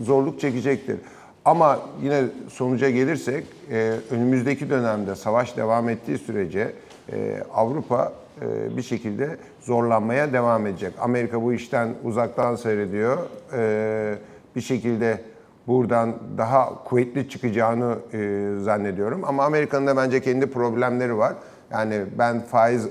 zorluk 0.04 0.40
çekecektir. 0.40 0.98
Ama 1.46 1.80
yine 2.02 2.24
sonuca 2.50 2.90
gelirsek 2.90 3.46
e, 3.72 3.94
önümüzdeki 4.12 4.70
dönemde 4.70 5.16
savaş 5.16 5.58
devam 5.58 5.90
ettiği 5.90 6.18
sürece 6.18 6.72
e, 7.12 7.44
Avrupa 7.54 8.14
e, 8.42 8.78
bir 8.78 8.82
şekilde 8.82 9.38
zorlanmaya 9.62 10.34
devam 10.34 10.68
edecek. 10.68 10.94
Amerika 11.00 11.42
bu 11.42 11.54
işten 11.54 11.90
uzaktan 12.04 12.56
seyrediyor. 12.56 13.18
E, 13.54 14.16
bir 14.56 14.62
şekilde 14.62 15.22
buradan 15.68 16.16
daha 16.38 16.84
kuvvetli 16.84 17.30
çıkacağını 17.30 17.98
e, 18.14 18.52
zannediyorum. 18.60 19.22
Ama 19.26 19.44
Amerika'nın 19.44 19.88
da 19.88 19.98
bence 19.98 20.22
kendi 20.22 20.52
problemleri 20.52 21.18
var. 21.18 21.34
Yani 21.72 22.06
ben 22.18 22.42
faiz 22.42 22.88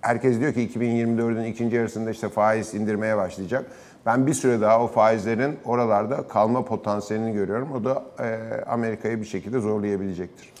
herkes 0.00 0.40
diyor 0.40 0.52
ki 0.52 0.70
2024'ün 0.74 1.44
ikinci 1.44 1.76
yarısında 1.76 2.10
işte 2.10 2.28
faiz 2.28 2.74
indirmeye 2.74 3.16
başlayacak. 3.16 3.66
Ben 4.06 4.26
bir 4.26 4.34
süre 4.34 4.60
daha 4.60 4.82
o 4.82 4.86
faizlerin 4.86 5.56
oralarda 5.64 6.28
kalma 6.28 6.64
potansiyelini 6.64 7.32
görüyorum. 7.32 7.72
O 7.72 7.84
da 7.84 8.02
e, 8.24 8.38
Amerika'yı 8.64 9.20
bir 9.20 9.26
şekilde 9.26 9.60
zorlayabilecektir. 9.60 10.52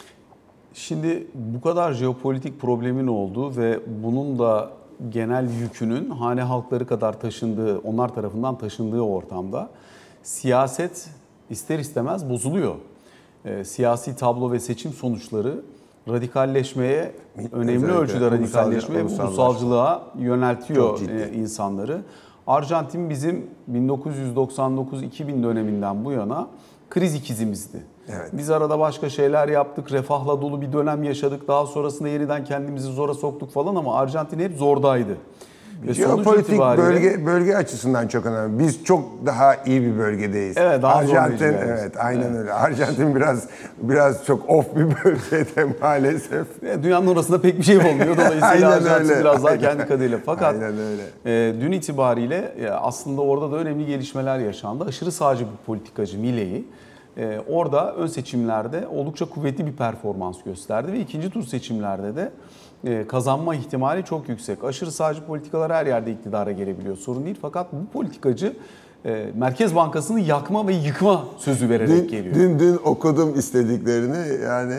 Şimdi 0.74 1.26
bu 1.34 1.60
kadar 1.60 1.92
jeopolitik 1.92 2.60
problemin 2.60 3.06
olduğu 3.06 3.56
ve 3.56 3.80
bunun 4.02 4.38
da 4.38 4.70
genel 5.08 5.50
yükünün 5.60 6.10
hane 6.10 6.42
halkları 6.42 6.86
kadar 6.86 7.20
taşındığı, 7.20 7.78
onlar 7.78 8.14
tarafından 8.14 8.58
taşındığı 8.58 9.00
ortamda 9.00 9.68
siyaset 10.22 11.08
ister 11.50 11.78
istemez 11.78 12.30
bozuluyor. 12.30 12.74
E, 13.44 13.64
siyasi 13.64 14.16
tablo 14.16 14.52
ve 14.52 14.60
seçim 14.60 14.92
sonuçları 14.92 15.60
radikalleşmeye, 16.08 17.12
önemli 17.52 17.74
Özellikle 17.76 17.92
ölçüde 17.98 18.24
ulusal- 18.24 18.30
radikalleşmeye, 18.32 19.02
ulusallaşma. 19.02 19.28
ulusalcılığa 19.28 20.02
yöneltiyor 20.18 21.00
e, 21.08 21.32
insanları. 21.32 22.02
Arjantin 22.46 23.10
bizim 23.10 23.46
1999-2000 23.72 25.42
döneminden 25.42 26.04
bu 26.04 26.12
yana 26.12 26.46
kriz 26.90 27.14
ikizimizdi. 27.14 27.82
Evet. 28.08 28.30
Biz 28.32 28.50
arada 28.50 28.78
başka 28.78 29.10
şeyler 29.10 29.48
yaptık, 29.48 29.92
refahla 29.92 30.42
dolu 30.42 30.60
bir 30.60 30.72
dönem 30.72 31.02
yaşadık. 31.02 31.48
Daha 31.48 31.66
sonrasında 31.66 32.08
yeniden 32.08 32.44
kendimizi 32.44 32.92
zora 32.92 33.14
soktuk 33.14 33.50
falan 33.50 33.74
ama 33.76 33.94
Arjantin 33.94 34.38
hep 34.38 34.56
zordaydı. 34.56 35.16
Ve 35.86 35.94
Jeopolitik 35.94 36.48
itibariyle- 36.56 36.76
bölge 36.78 37.26
bölge 37.26 37.54
açısından 37.56 38.08
çok 38.08 38.26
önemli. 38.26 38.58
Biz 38.58 38.84
çok 38.84 39.04
daha 39.26 39.54
iyi 39.56 39.82
bir 39.82 39.98
bölgedeyiz. 39.98 40.56
Evet, 40.56 40.82
daha 40.82 40.94
Arjantin 40.94 41.44
evet 41.44 41.92
aynen 41.98 42.36
öyle. 42.36 42.52
Arjantin 42.52 43.14
biraz 43.14 43.48
biraz 43.82 44.24
çok 44.26 44.50
off 44.50 44.76
bir 44.76 44.84
bölgede 45.04 45.66
maalesef. 45.80 46.62
E, 46.64 46.82
Dünyanın 46.82 47.06
orasında 47.06 47.40
pek 47.40 47.58
bir 47.58 47.62
şey 47.62 47.76
olmuyor. 47.76 48.16
Dolayısıyla 48.16 48.70
Arjantin 48.70 49.10
öyle. 49.10 49.20
biraz 49.20 49.44
daha 49.44 49.50
Aynen. 49.52 49.60
kendi 49.62 49.88
kaderıyla. 49.88 50.18
Fakat 50.26 50.54
Aynen 50.54 50.74
öyle. 50.78 51.02
e, 51.48 51.60
dün 51.60 51.72
itibariyle 51.72 52.52
e, 52.60 52.68
aslında 52.70 53.20
orada 53.20 53.52
da 53.52 53.56
önemli 53.56 53.86
gelişmeler 53.86 54.38
yaşandı. 54.38 54.84
Aşırı 54.88 55.12
sağcı 55.12 55.44
bir 55.44 55.56
politikacı 55.66 56.18
Milley 56.18 56.64
e, 57.16 57.38
orada 57.48 57.94
ön 57.94 58.06
seçimlerde 58.06 58.86
oldukça 58.86 59.24
kuvvetli 59.28 59.66
bir 59.66 59.72
performans 59.72 60.36
gösterdi 60.44 60.92
ve 60.92 61.00
ikinci 61.00 61.30
tur 61.30 61.42
seçimlerde 61.42 62.16
de 62.16 62.30
kazanma 63.08 63.54
ihtimali 63.54 64.04
çok 64.04 64.28
yüksek. 64.28 64.64
Aşırı 64.64 64.92
sağcı 64.92 65.24
politikalar 65.24 65.72
her 65.72 65.86
yerde 65.86 66.12
iktidara 66.12 66.52
gelebiliyor. 66.52 66.96
Sorun 66.96 67.24
değil. 67.24 67.38
Fakat 67.42 67.72
bu 67.72 67.92
politikacı 67.92 68.56
e, 69.06 69.26
Merkez 69.34 69.74
Bankası'nı 69.74 70.20
yakma 70.20 70.66
ve 70.68 70.72
yıkma 70.74 71.24
sözü 71.38 71.68
vererek 71.68 72.02
Dün, 72.02 72.08
geliyor. 72.08 72.34
dün 72.34 72.58
dün 72.58 72.80
okudum 72.84 73.38
istediklerini 73.38 74.44
yani 74.44 74.74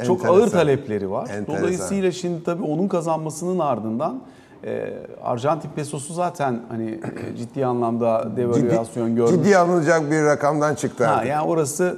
e, 0.00 0.04
Çok 0.04 0.26
ağır 0.26 0.50
talepleri 0.50 1.10
var. 1.10 1.28
Enteresan. 1.30 1.58
Dolayısıyla 1.58 2.12
şimdi 2.12 2.44
tabii 2.44 2.62
onun 2.62 2.88
kazanmasının 2.88 3.58
ardından 3.58 4.20
e, 4.64 4.92
Arjantin 5.24 5.70
pesosu 5.76 6.14
zaten 6.14 6.60
hani 6.68 6.90
e, 6.90 7.36
ciddi 7.36 7.66
anlamda 7.66 8.28
devalüasyon 8.36 9.16
görmüş. 9.16 9.30
Ciddi 9.30 9.56
alınacak 9.56 10.10
bir 10.10 10.24
rakamdan 10.24 10.74
çıktı 10.74 11.04
Ha, 11.04 11.24
yani 11.24 11.48
orası 11.48 11.96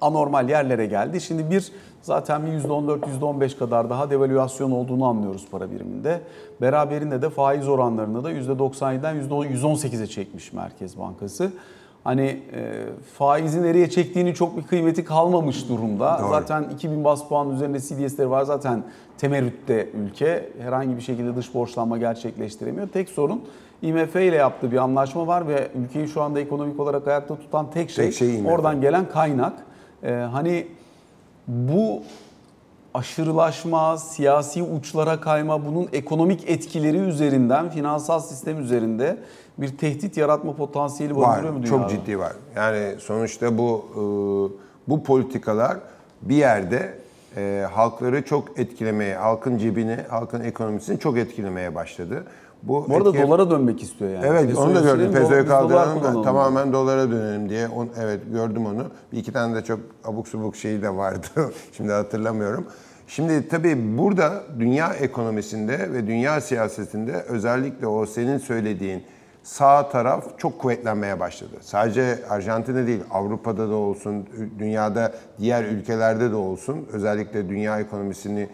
anormal 0.00 0.48
yerlere 0.48 0.86
geldi. 0.86 1.20
Şimdi 1.20 1.50
bir 1.50 1.72
zaten 2.02 2.46
bir 2.46 2.50
%14, 2.68 3.00
%15 3.20 3.58
kadar 3.58 3.90
daha 3.90 4.10
devalüasyon 4.10 4.70
olduğunu 4.70 5.04
anlıyoruz 5.04 5.46
para 5.50 5.70
biriminde. 5.70 6.20
Beraberinde 6.60 7.22
de 7.22 7.30
faiz 7.30 7.68
oranlarını 7.68 8.24
da 8.24 8.32
%97'den 8.32 9.16
%118'e 9.28 10.06
çekmiş 10.06 10.52
Merkez 10.52 10.98
Bankası. 10.98 11.52
Hani 12.04 12.22
e, 12.54 12.84
faizi 13.18 13.62
nereye 13.62 13.90
çektiğini 13.90 14.34
çok 14.34 14.56
bir 14.56 14.62
kıymeti 14.62 15.04
kalmamış 15.04 15.68
durumda. 15.68 16.18
Doğru. 16.22 16.28
Zaten 16.30 16.64
2000 16.74 17.04
bas 17.04 17.28
puan 17.28 17.50
üzerinde 17.50 17.80
CDS'leri 17.80 18.30
var. 18.30 18.42
Zaten 18.42 18.82
temerrütte 19.18 19.88
ülke 19.94 20.48
herhangi 20.62 20.96
bir 20.96 21.02
şekilde 21.02 21.36
dış 21.36 21.54
borçlanma 21.54 21.98
gerçekleştiremiyor. 21.98 22.88
Tek 22.88 23.08
sorun 23.08 23.42
IMF 23.82 24.16
ile 24.16 24.36
yaptığı 24.36 24.72
bir 24.72 24.76
anlaşma 24.76 25.26
var 25.26 25.48
ve 25.48 25.68
ülkeyi 25.84 26.08
şu 26.08 26.22
anda 26.22 26.40
ekonomik 26.40 26.80
olarak 26.80 27.08
ayakta 27.08 27.36
tutan 27.36 27.70
tek 27.70 27.90
şey, 27.90 28.04
Tek 28.04 28.14
şey 28.14 28.38
IMF. 28.38 28.48
oradan 28.50 28.80
gelen 28.80 29.08
kaynak. 29.08 29.52
Ee, 30.02 30.10
hani 30.10 30.66
bu 31.48 32.02
aşırılaşma, 32.94 33.98
siyasi 33.98 34.62
uçlara 34.62 35.20
kayma, 35.20 35.66
bunun 35.66 35.88
ekonomik 35.92 36.50
etkileri 36.50 36.96
üzerinden, 36.96 37.70
finansal 37.70 38.20
sistem 38.20 38.60
üzerinde 38.60 39.16
bir 39.58 39.76
tehdit 39.76 40.16
yaratma 40.16 40.56
potansiyeli 40.56 41.16
Var, 41.16 41.22
barındırıyor 41.22 41.54
mu 41.54 41.62
dünyada? 41.62 41.78
çok 41.78 41.90
ciddi 41.90 42.18
var. 42.18 42.32
Yani 42.56 43.00
sonuçta 43.00 43.58
bu 43.58 43.84
e, 43.92 44.90
bu 44.90 45.02
politikalar 45.02 45.76
bir 46.22 46.36
yerde 46.36 46.98
e, 47.36 47.66
halkları 47.72 48.24
çok 48.24 48.58
etkilemeye, 48.58 49.16
halkın 49.16 49.58
cebini, 49.58 49.96
halkın 50.08 50.40
ekonomisini 50.40 50.98
çok 50.98 51.18
etkilemeye 51.18 51.74
başladı. 51.74 52.24
Bu, 52.62 52.86
Bu 52.88 52.96
arada 52.96 53.08
etki- 53.08 53.22
dolara 53.22 53.50
dönmek 53.50 53.82
istiyor 53.82 54.10
yani. 54.10 54.26
Evet 54.26 54.46
Pesoyu 54.46 54.66
onu 54.66 54.74
da 54.74 54.80
gördüm. 54.80 55.12
dolar 55.14 55.46
kaldıralım 55.46 56.22
tamamen 56.22 56.72
dolara 56.72 57.10
dönelim 57.10 57.48
diye. 57.48 57.68
On, 57.68 57.88
evet 58.00 58.20
gördüm 58.32 58.66
onu. 58.66 58.84
Bir 59.12 59.18
iki 59.18 59.32
tane 59.32 59.54
de 59.54 59.64
çok 59.64 59.80
abuk 60.04 60.28
subuk 60.28 60.56
şeyi 60.56 60.82
de 60.82 60.96
vardı. 60.96 61.26
Şimdi 61.72 61.92
hatırlamıyorum. 61.92 62.66
Şimdi 63.06 63.48
tabii 63.48 63.98
burada 63.98 64.42
dünya 64.58 64.92
ekonomisinde 64.94 65.92
ve 65.92 66.06
dünya 66.06 66.40
siyasetinde 66.40 67.12
özellikle 67.12 67.86
o 67.86 68.06
senin 68.06 68.38
söylediğin 68.38 69.02
sağ 69.42 69.88
taraf 69.88 70.24
çok 70.38 70.58
kuvvetlenmeye 70.58 71.20
başladı. 71.20 71.50
Sadece 71.60 72.18
Arjantin'de 72.30 72.86
değil, 72.86 73.00
Avrupa'da 73.10 73.68
da 73.70 73.74
olsun, 73.74 74.26
dünyada 74.58 75.12
diğer 75.38 75.64
ülkelerde 75.64 76.30
de 76.30 76.34
olsun, 76.34 76.86
özellikle 76.92 77.48
dünya 77.48 77.80
ekonomisini 77.80 78.48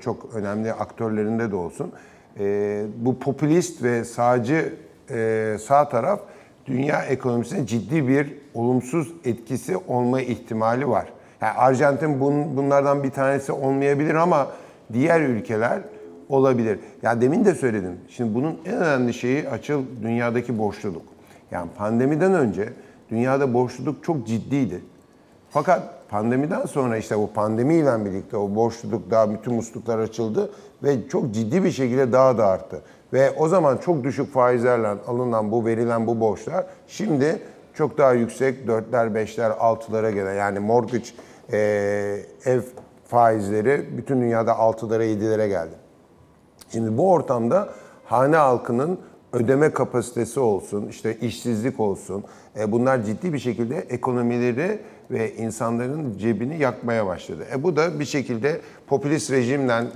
çok 0.00 0.34
önemli 0.34 0.72
aktörlerinde 0.72 1.50
de 1.50 1.56
olsun. 1.56 1.92
E, 2.38 2.84
bu 2.96 3.18
popülist 3.18 3.82
ve 3.82 4.04
sağcı 4.04 4.74
e, 5.10 5.56
sağ 5.66 5.88
taraf 5.88 6.20
dünya 6.66 7.02
ekonomisine 7.02 7.66
ciddi 7.66 8.08
bir 8.08 8.34
olumsuz 8.54 9.12
etkisi 9.24 9.76
olma 9.76 10.20
ihtimali 10.20 10.88
var. 10.88 11.12
Yani 11.40 11.52
Arjantin 11.52 12.20
bun, 12.20 12.56
bunlardan 12.56 13.02
bir 13.02 13.10
tanesi 13.10 13.52
olmayabilir 13.52 14.14
ama 14.14 14.48
diğer 14.92 15.20
ülkeler 15.20 15.80
olabilir. 16.28 16.78
Ya 17.02 17.20
demin 17.20 17.44
de 17.44 17.54
söyledim. 17.54 17.96
Şimdi 18.08 18.34
bunun 18.34 18.58
en 18.66 18.74
önemli 18.74 19.14
şeyi 19.14 19.48
açıl 19.48 19.82
dünyadaki 20.02 20.58
borçluluk. 20.58 21.02
Yani 21.50 21.70
pandemiden 21.76 22.34
önce 22.34 22.68
dünyada 23.10 23.54
borçluluk 23.54 24.04
çok 24.04 24.26
ciddiydi. 24.26 24.80
Fakat 25.50 26.08
pandemiden 26.10 26.66
sonra 26.66 26.96
işte 26.96 27.18
bu 27.18 27.32
pandemiyle 27.32 28.04
birlikte 28.04 28.36
o 28.36 28.54
borçluluk 28.54 29.10
daha 29.10 29.30
bütün 29.30 29.54
musluklar 29.54 29.98
açıldı 29.98 30.50
ve 30.82 31.08
çok 31.08 31.34
ciddi 31.34 31.64
bir 31.64 31.70
şekilde 31.70 32.12
daha 32.12 32.38
da 32.38 32.46
arttı. 32.46 32.82
Ve 33.12 33.30
o 33.30 33.48
zaman 33.48 33.76
çok 33.76 34.04
düşük 34.04 34.32
faizlerle 34.32 34.88
alınan 34.88 35.52
bu 35.52 35.66
verilen 35.66 36.06
bu 36.06 36.20
borçlar 36.20 36.66
şimdi 36.86 37.38
çok 37.74 37.98
daha 37.98 38.12
yüksek 38.12 38.66
4'ler, 38.66 39.24
5'ler, 39.24 39.50
6'lara 39.50 40.10
gelen 40.10 40.34
yani 40.34 40.58
mortgage 40.58 41.04
e, 41.52 41.58
ev 42.44 42.60
faizleri 43.04 43.98
bütün 43.98 44.20
dünyada 44.20 44.52
6'lara 44.52 45.04
7'lere 45.04 45.48
geldi. 45.48 45.74
Şimdi 46.72 46.98
bu 46.98 47.10
ortamda 47.10 47.68
hane 48.04 48.36
halkının 48.36 48.98
ödeme 49.32 49.70
kapasitesi 49.70 50.40
olsun, 50.40 50.88
işte 50.88 51.16
işsizlik 51.16 51.80
olsun, 51.80 52.24
e, 52.58 52.72
bunlar 52.72 53.04
ciddi 53.04 53.32
bir 53.32 53.38
şekilde 53.38 53.76
ekonomileri 53.76 54.78
ve 55.10 55.34
insanların 55.34 56.18
cebini 56.18 56.58
yakmaya 56.58 57.06
başladı. 57.06 57.46
E, 57.54 57.62
bu 57.62 57.76
da 57.76 58.00
bir 58.00 58.04
şekilde 58.04 58.60
popülist 58.86 59.30
rejimden, 59.30 59.86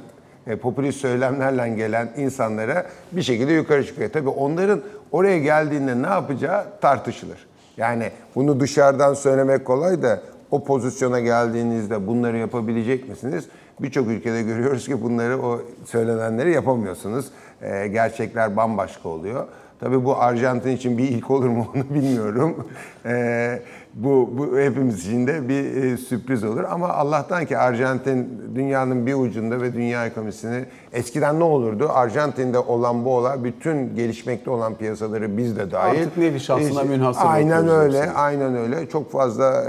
e, 0.46 0.56
popülist 0.56 1.00
söylemlerle 1.00 1.68
gelen 1.68 2.08
insanlara 2.16 2.86
bir 3.12 3.22
şekilde 3.22 3.52
yukarı 3.52 3.86
çıkıyor. 3.86 4.10
Tabii 4.12 4.28
onların 4.28 4.80
oraya 5.12 5.38
geldiğinde 5.38 6.02
ne 6.02 6.06
yapacağı 6.06 6.64
tartışılır. 6.80 7.46
Yani 7.76 8.10
bunu 8.34 8.60
dışarıdan 8.60 9.14
söylemek 9.14 9.64
kolay 9.64 10.02
da 10.02 10.20
o 10.50 10.64
pozisyona 10.64 11.20
geldiğinizde 11.20 12.06
bunları 12.06 12.38
yapabilecek 12.38 13.08
misiniz? 13.08 13.44
Birçok 13.80 14.08
ülkede 14.08 14.42
görüyoruz 14.42 14.86
ki 14.86 15.02
bunları 15.02 15.42
o 15.42 15.60
söylenenleri 15.84 16.52
yapamıyorsunuz. 16.52 17.26
Ee, 17.62 17.86
gerçekler 17.86 18.56
bambaşka 18.56 19.08
oluyor. 19.08 19.46
Tabii 19.80 20.04
bu 20.04 20.16
Arjantin 20.16 20.70
için 20.70 20.98
bir 20.98 21.08
ilk 21.08 21.30
olur 21.30 21.48
mu 21.48 21.66
onu 21.74 21.84
bilmiyorum. 21.90 22.68
Ee, 23.06 23.62
bu, 23.96 24.30
bu 24.38 24.58
hepimiz 24.58 25.06
için 25.06 25.26
de 25.26 25.48
bir 25.48 25.82
e, 25.84 25.96
sürpriz 25.96 26.44
olur. 26.44 26.64
Ama 26.64 26.88
Allah'tan 26.88 27.46
ki 27.46 27.58
Arjantin 27.58 28.42
dünyanın 28.54 29.06
bir 29.06 29.14
ucunda 29.14 29.60
ve 29.60 29.74
dünya 29.74 30.06
ekonomisini 30.06 30.64
eskiden 30.92 31.40
ne 31.40 31.44
olurdu? 31.44 31.88
Arjantin'de 31.92 32.58
olan 32.58 33.04
bu 33.04 33.10
olay 33.16 33.44
bütün 33.44 33.96
gelişmekte 33.96 34.50
olan 34.50 34.74
piyasaları 34.74 35.36
biz 35.36 35.56
de 35.56 35.70
dahil. 35.70 36.00
Artık 36.00 36.16
nevi 36.16 36.40
şahsına 36.40 36.82
E, 36.82 36.84
münhasır 36.84 37.22
Aynen 37.24 37.68
öyle, 37.68 37.98
hepsine. 37.98 38.14
aynen 38.16 38.56
öyle. 38.56 38.88
Çok 38.88 39.12
fazla 39.12 39.64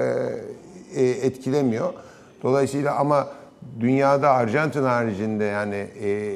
e, 0.96 1.02
e, 1.04 1.10
etkilemiyor. 1.10 1.94
Dolayısıyla 2.44 2.96
ama 2.96 3.28
dünyada 3.80 4.30
Arjantin 4.32 4.84
haricinde 4.84 5.44
yani 5.44 5.88
e, 6.04 6.34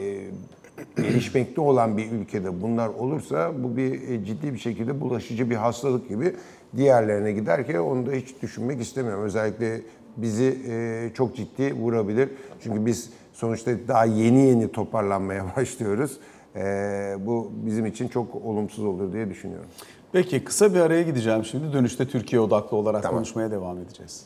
gelişmekte 0.97 1.61
olan 1.61 1.97
bir 1.97 2.11
ülkede 2.11 2.61
bunlar 2.61 2.87
olursa 2.87 3.51
bu 3.63 3.77
bir 3.77 4.09
e, 4.09 4.25
ciddi 4.25 4.53
bir 4.53 4.59
şekilde 4.59 5.01
bulaşıcı 5.01 5.49
bir 5.49 5.55
hastalık 5.55 6.09
gibi 6.09 6.35
diğerlerine 6.77 7.31
gider 7.31 7.67
ki 7.67 7.79
onu 7.79 8.05
da 8.05 8.11
hiç 8.11 8.41
düşünmek 8.41 8.81
istemiyorum. 8.81 9.23
Özellikle 9.23 9.81
bizi 10.17 10.57
e, 10.69 11.09
çok 11.13 11.35
ciddi 11.35 11.73
vurabilir. 11.73 12.29
Çünkü 12.63 12.85
biz 12.85 13.09
sonuçta 13.33 13.71
daha 13.87 14.05
yeni 14.05 14.41
yeni 14.47 14.71
toparlanmaya 14.71 15.45
başlıyoruz. 15.57 16.17
E, 16.55 16.61
bu 17.19 17.51
bizim 17.53 17.85
için 17.85 18.07
çok 18.07 18.35
olumsuz 18.35 18.85
olur 18.85 19.13
diye 19.13 19.29
düşünüyorum. 19.29 19.67
Peki 20.11 20.43
kısa 20.43 20.73
bir 20.73 20.79
araya 20.79 21.01
gideceğim 21.01 21.45
şimdi. 21.45 21.73
Dönüşte 21.73 22.07
Türkiye 22.07 22.41
odaklı 22.41 22.77
olarak 22.77 23.03
Tamam. 23.03 23.17
konuşmaya 23.17 23.51
devam 23.51 23.77
edeceğiz. 23.77 24.25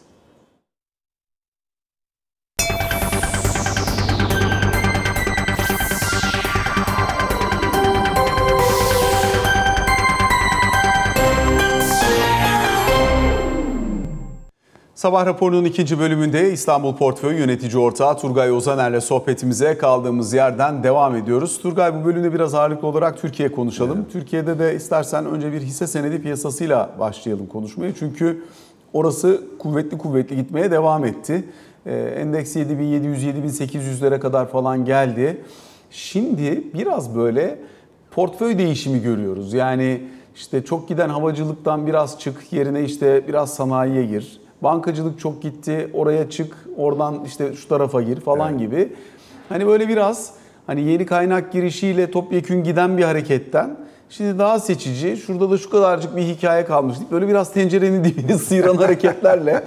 Sabah 14.96 15.26
raporunun 15.26 15.66
ikinci 15.66 16.00
bölümünde 16.00 16.52
İstanbul 16.52 16.96
Portföy 16.96 17.36
Yönetici 17.36 17.78
Ortağı 17.78 18.18
Turgay 18.18 18.52
Ozaner'le 18.52 19.02
sohbetimize 19.02 19.78
kaldığımız 19.78 20.34
yerden 20.34 20.84
devam 20.84 21.16
ediyoruz. 21.16 21.60
Turgay 21.62 22.02
bu 22.02 22.06
bölümde 22.06 22.34
biraz 22.34 22.56
ağırlıklı 22.56 22.88
olarak 22.88 23.22
Türkiye 23.22 23.52
konuşalım. 23.52 24.06
Türkiye'de 24.12 24.60
de 24.60 24.76
istersen 24.76 25.26
önce 25.26 25.52
bir 25.52 25.62
hisse 25.62 25.88
senedi 25.88 26.22
piyasasıyla 26.22 26.90
başlayalım 27.00 27.48
konuşmayı. 27.48 27.94
Çünkü 28.00 28.44
orası 28.94 29.42
kuvvetli 29.60 29.98
kuvvetli 29.98 30.36
gitmeye 30.36 30.72
devam 30.72 31.06
etti. 31.06 31.44
Ee, 31.86 31.96
Endeks 31.96 32.56
7700-7800'lere 32.56 34.20
kadar 34.20 34.50
falan 34.50 34.86
geldi. 34.86 35.42
Şimdi 35.92 36.64
biraz 36.74 37.16
böyle 37.16 37.60
portföy 38.12 38.58
değişimi 38.58 39.02
görüyoruz. 39.02 39.54
Yani 39.54 40.02
işte 40.36 40.66
çok 40.66 40.88
giden 40.88 41.10
havacılıktan 41.10 41.88
biraz 41.88 42.20
çık, 42.20 42.54
yerine 42.54 42.84
işte 42.84 43.28
biraz 43.28 43.54
sanayiye 43.54 44.06
gir. 44.06 44.45
Bankacılık 44.62 45.20
çok 45.20 45.42
gitti, 45.42 45.90
oraya 45.94 46.30
çık, 46.30 46.56
oradan 46.78 47.24
işte 47.26 47.54
şu 47.54 47.68
tarafa 47.68 48.02
gir 48.02 48.20
falan 48.22 48.58
gibi. 48.58 48.94
Hani 49.50 49.68
böyle 49.68 49.90
biraz 49.90 50.34
hani 50.68 50.82
yeni 50.82 51.06
kaynak 51.06 51.52
girişiyle 51.52 52.12
topyekün 52.12 52.64
giden 52.64 52.98
bir 52.98 53.04
hareketten 53.04 53.78
şimdi 54.10 54.40
daha 54.40 54.60
seçici, 54.60 55.18
şurada 55.18 55.52
da 55.52 55.58
şu 55.58 55.70
kadarcık 55.70 56.16
bir 56.16 56.22
hikaye 56.22 56.66
kalmış 56.66 56.98
deyip 57.00 57.12
böyle 57.12 57.28
biraz 57.28 57.54
tencerenin 57.54 58.04
dibini 58.04 58.34
sıyıran 58.40 58.76
hareketlerle 58.78 59.64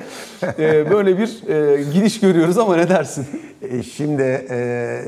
e, 0.58 0.90
böyle 0.90 1.18
bir 1.18 1.48
e, 1.48 1.82
gidiş 1.82 2.20
görüyoruz 2.20 2.58
ama 2.58 2.76
ne 2.76 2.88
dersin? 2.88 3.26
E, 3.62 3.82
Şimdi 3.82 4.46
e, 4.50 5.00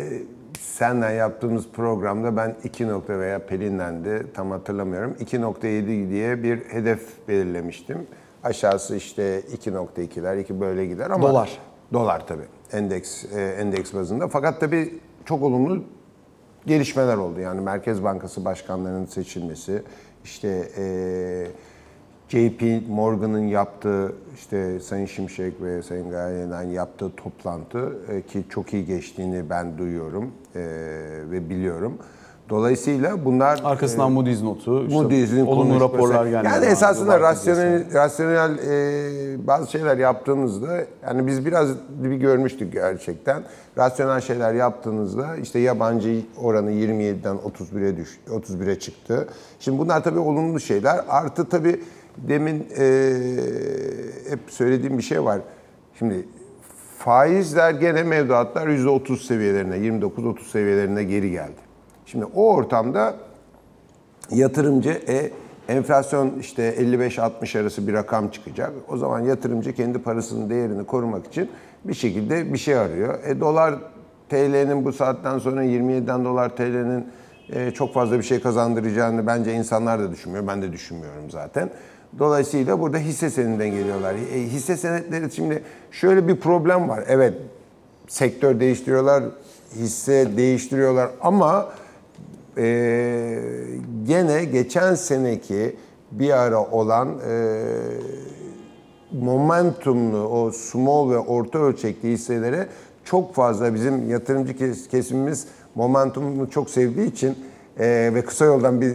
senle 0.61 1.07
yaptığımız 1.07 1.65
programda 1.73 2.37
ben 2.37 2.55
2 2.65 2.89
nokta 2.89 3.19
veya 3.19 3.39
Pelin'den 3.47 4.05
de 4.05 4.23
tam 4.35 4.51
hatırlamıyorum 4.51 5.17
2.7 5.21 6.11
diye 6.11 6.43
bir 6.43 6.59
hedef 6.59 7.01
belirlemiştim. 7.29 7.99
Aşağısı 8.45 8.97
işte 8.97 9.41
2.2'ler, 9.41 10.41
2 10.41 10.61
böyle 10.61 10.87
gider 10.87 11.11
ama 11.11 11.29
Dolar. 11.29 11.59
Dolar 11.93 12.27
tabii. 12.27 12.47
Endeks 12.73 13.25
e, 13.25 13.41
endeks 13.41 13.95
bazında. 13.95 14.29
Fakat 14.29 14.61
tabii 14.61 14.99
çok 15.25 15.43
olumlu 15.43 15.85
gelişmeler 16.67 17.17
oldu. 17.17 17.41
Yani 17.41 17.61
Merkez 17.61 18.05
Bankası 18.05 18.45
başkanlarının 18.45 19.07
seçilmesi, 19.07 19.83
işte 20.25 20.69
e, 20.79 21.47
JP 22.29 22.89
Morgan'ın 22.89 23.47
yaptığı 23.47 24.13
işte 24.35 24.81
Sayın 24.81 25.07
Şimşek 25.07 25.63
ve 25.63 25.83
Sayın 25.83 26.11
Gaye'den 26.11 26.63
yaptığı 26.63 27.11
toplantı 27.17 27.99
e, 28.09 28.23
ki 28.23 28.45
çok 28.49 28.73
iyi 28.73 28.87
geçtiğini 28.87 29.51
ben 29.51 29.79
duyuyorum 29.79 30.33
e, 30.55 30.61
ve 31.31 31.51
biliyorum. 31.51 31.99
Dolayısıyla 32.51 33.25
bunlar 33.25 33.61
Arkasından 33.65 34.13
Moody's 34.13 34.43
notu, 34.43 34.83
işte 34.83 34.95
Moody's'in 34.95 35.47
olumlu 35.47 35.81
raporlar 35.81 36.27
gelmeye 36.27 36.49
Yani 36.55 36.67
esasında 36.67 37.21
rasyonel, 37.21 37.95
rasyonel 37.95 38.59
e, 38.59 39.47
bazı 39.47 39.71
şeyler 39.71 39.99
yaptığınızda 39.99 40.85
yani 41.07 41.27
biz 41.27 41.47
biraz 41.47 41.69
bir 41.89 42.13
görmüştük 42.13 42.73
gerçekten. 42.73 43.43
Rasyonel 43.79 44.21
şeyler 44.21 44.55
yaptığınızda 44.55 45.37
işte 45.37 45.59
yabancı 45.59 46.21
oranı 46.43 46.73
27'den 46.73 47.37
31'e 47.37 47.97
düş 47.97 48.19
31'e 48.29 48.79
çıktı. 48.79 49.29
Şimdi 49.61 49.79
bunlar 49.79 50.05
tabii 50.05 50.19
olumlu 50.19 50.61
şeyler. 50.61 51.01
Artı 51.09 51.49
tabii 51.49 51.81
demin 52.17 52.67
e, 52.79 53.15
hep 54.31 54.41
söylediğim 54.49 54.99
bir 54.99 55.03
şey 55.03 55.25
var. 55.25 55.41
Şimdi 55.99 56.29
faizler 56.99 57.71
gene 57.71 58.03
mevduatlar 58.03 58.69
%30 58.69 59.27
seviyelerine, 59.27 59.77
29-30 59.77 60.45
seviyelerine 60.45 61.05
geri 61.05 61.31
geldi. 61.31 61.70
Şimdi 62.11 62.25
o 62.25 62.55
ortamda 62.55 63.15
yatırımcı 64.31 64.91
e, 65.09 65.31
enflasyon 65.69 66.39
işte 66.41 66.75
55-60 66.75 67.61
arası 67.61 67.89
bir 67.89 67.93
rakam 67.93 68.29
çıkacak. 68.29 68.73
O 68.89 68.97
zaman 68.97 69.21
yatırımcı 69.21 69.75
kendi 69.75 69.99
parasının 69.99 70.51
değerini 70.51 70.87
korumak 70.87 71.27
için 71.27 71.51
bir 71.85 71.95
şekilde 71.95 72.53
bir 72.53 72.59
şey 72.59 72.77
arıyor. 72.77 73.25
E, 73.25 73.41
dolar 73.41 73.75
TL'nin 74.29 74.85
bu 74.85 74.93
saatten 74.93 75.39
sonra 75.39 75.65
27'den 75.65 76.25
dolar 76.25 76.57
TL'nin 76.57 77.07
e, 77.53 77.71
çok 77.71 77.95
fazla 77.95 78.19
bir 78.19 78.23
şey 78.23 78.41
kazandıracağını 78.41 79.27
bence 79.27 79.53
insanlar 79.53 80.01
da 80.01 80.11
düşünmüyor. 80.11 80.47
Ben 80.47 80.63
de 80.63 80.73
düşünmüyorum 80.73 81.31
zaten. 81.31 81.71
Dolayısıyla 82.19 82.81
burada 82.81 82.99
hisse 82.99 83.31
senedinden 83.31 83.71
geliyorlar. 83.71 84.15
E, 84.15 84.43
hisse 84.43 84.77
senetleri 84.77 85.33
şimdi 85.33 85.63
şöyle 85.91 86.29
bir 86.29 86.37
problem 86.37 86.89
var. 86.89 87.05
Evet 87.09 87.35
sektör 88.09 88.61
değiştiriyorlar, 88.61 89.25
hisse 89.75 90.37
değiştiriyorlar 90.37 91.11
ama 91.21 91.69
e, 92.59 93.39
gene 94.07 94.45
geçen 94.45 94.95
seneki 94.95 95.77
bir 96.13 96.31
ara 96.31 96.65
olan 96.65 97.09
e, 97.29 97.63
momentumlu 99.13 100.19
o 100.19 100.51
small 100.51 101.11
ve 101.11 101.19
orta 101.19 101.59
ölçekli 101.59 102.09
hisselere 102.09 102.67
çok 103.05 103.35
fazla 103.35 103.75
bizim 103.75 104.11
yatırımcı 104.11 104.57
kes- 104.57 104.89
kesimimiz 104.89 105.47
momentumunu 105.75 106.51
çok 106.51 106.71
sevdiği 106.71 107.13
için 107.13 107.39
e, 107.79 108.11
ve 108.15 108.23
kısa 108.25 108.45
yoldan 108.45 108.81
bir 108.81 108.93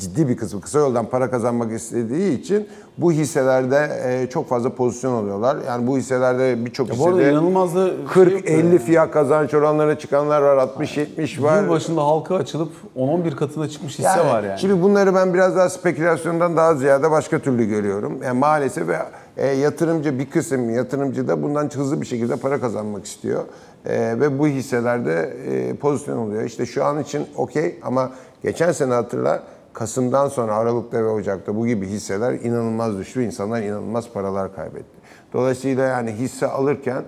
ciddi 0.00 0.28
bir 0.28 0.36
kısmı 0.36 0.60
kısa 0.60 0.78
yoldan 0.78 1.06
para 1.06 1.30
kazanmak 1.30 1.72
istediği 1.72 2.40
için 2.40 2.68
bu 2.98 3.12
hisselerde 3.12 3.90
e, 4.04 4.30
çok 4.30 4.48
fazla 4.48 4.74
pozisyon 4.74 5.12
alıyorlar. 5.12 5.56
Yani 5.66 5.86
bu 5.86 5.98
hisselerde 5.98 6.64
birçok 6.64 6.90
hissede 6.90 7.30
inanılmaz 7.30 7.74
da 7.74 7.86
şey 7.86 7.96
yok 7.96 8.16
da 8.16 8.20
40-50 8.20 8.78
fiyat 8.78 9.10
kazanç 9.10 9.54
oranlarına 9.54 9.98
çıkanlar 9.98 10.42
var, 10.42 10.68
60-70 10.78 11.42
var. 11.42 11.62
Yıl 11.62 11.70
başında 11.70 12.02
halka 12.02 12.36
açılıp 12.36 12.72
10-11 12.96 13.36
katına 13.36 13.68
çıkmış 13.68 13.92
hisse 13.92 14.08
Yani 14.08 14.28
var 14.28 14.42
yani. 14.42 14.60
Şimdi 14.60 14.82
bunları 14.82 15.14
ben 15.14 15.34
biraz 15.34 15.56
daha 15.56 15.68
spekülasyondan 15.68 16.56
daha 16.56 16.74
ziyade 16.74 17.10
başka 17.10 17.38
türlü 17.38 17.64
görüyorum. 17.64 18.22
Yani 18.24 18.38
maalesef 18.38 18.88
ve 18.88 18.98
e, 19.36 19.46
yatırımcı 19.46 20.18
bir 20.18 20.30
kısım 20.30 20.70
yatırımcı 20.74 21.28
da 21.28 21.42
bundan 21.42 21.70
hızlı 21.74 22.00
bir 22.00 22.06
şekilde 22.06 22.36
para 22.36 22.60
kazanmak 22.60 23.04
istiyor. 23.04 23.44
E, 23.86 24.20
ve 24.20 24.38
bu 24.38 24.46
hisselerde 24.46 25.36
e, 25.46 25.76
pozisyon 25.76 26.16
oluyor. 26.16 26.44
İşte 26.44 26.66
şu 26.66 26.84
an 26.84 27.02
için 27.02 27.26
okey 27.36 27.78
ama 27.82 28.10
geçen 28.42 28.72
sene 28.72 28.94
hatırla 28.94 29.42
Kasım'dan 29.76 30.28
sonra 30.28 30.54
Aralık'ta 30.54 31.04
ve 31.04 31.08
Ocak'ta 31.08 31.56
bu 31.56 31.66
gibi 31.66 31.86
hisseler 31.86 32.32
inanılmaz 32.32 32.98
düştü. 32.98 33.24
İnsanlar 33.24 33.62
inanılmaz 33.62 34.12
paralar 34.12 34.54
kaybetti. 34.54 34.96
Dolayısıyla 35.32 35.84
yani 35.86 36.12
hisse 36.12 36.46
alırken 36.46 37.04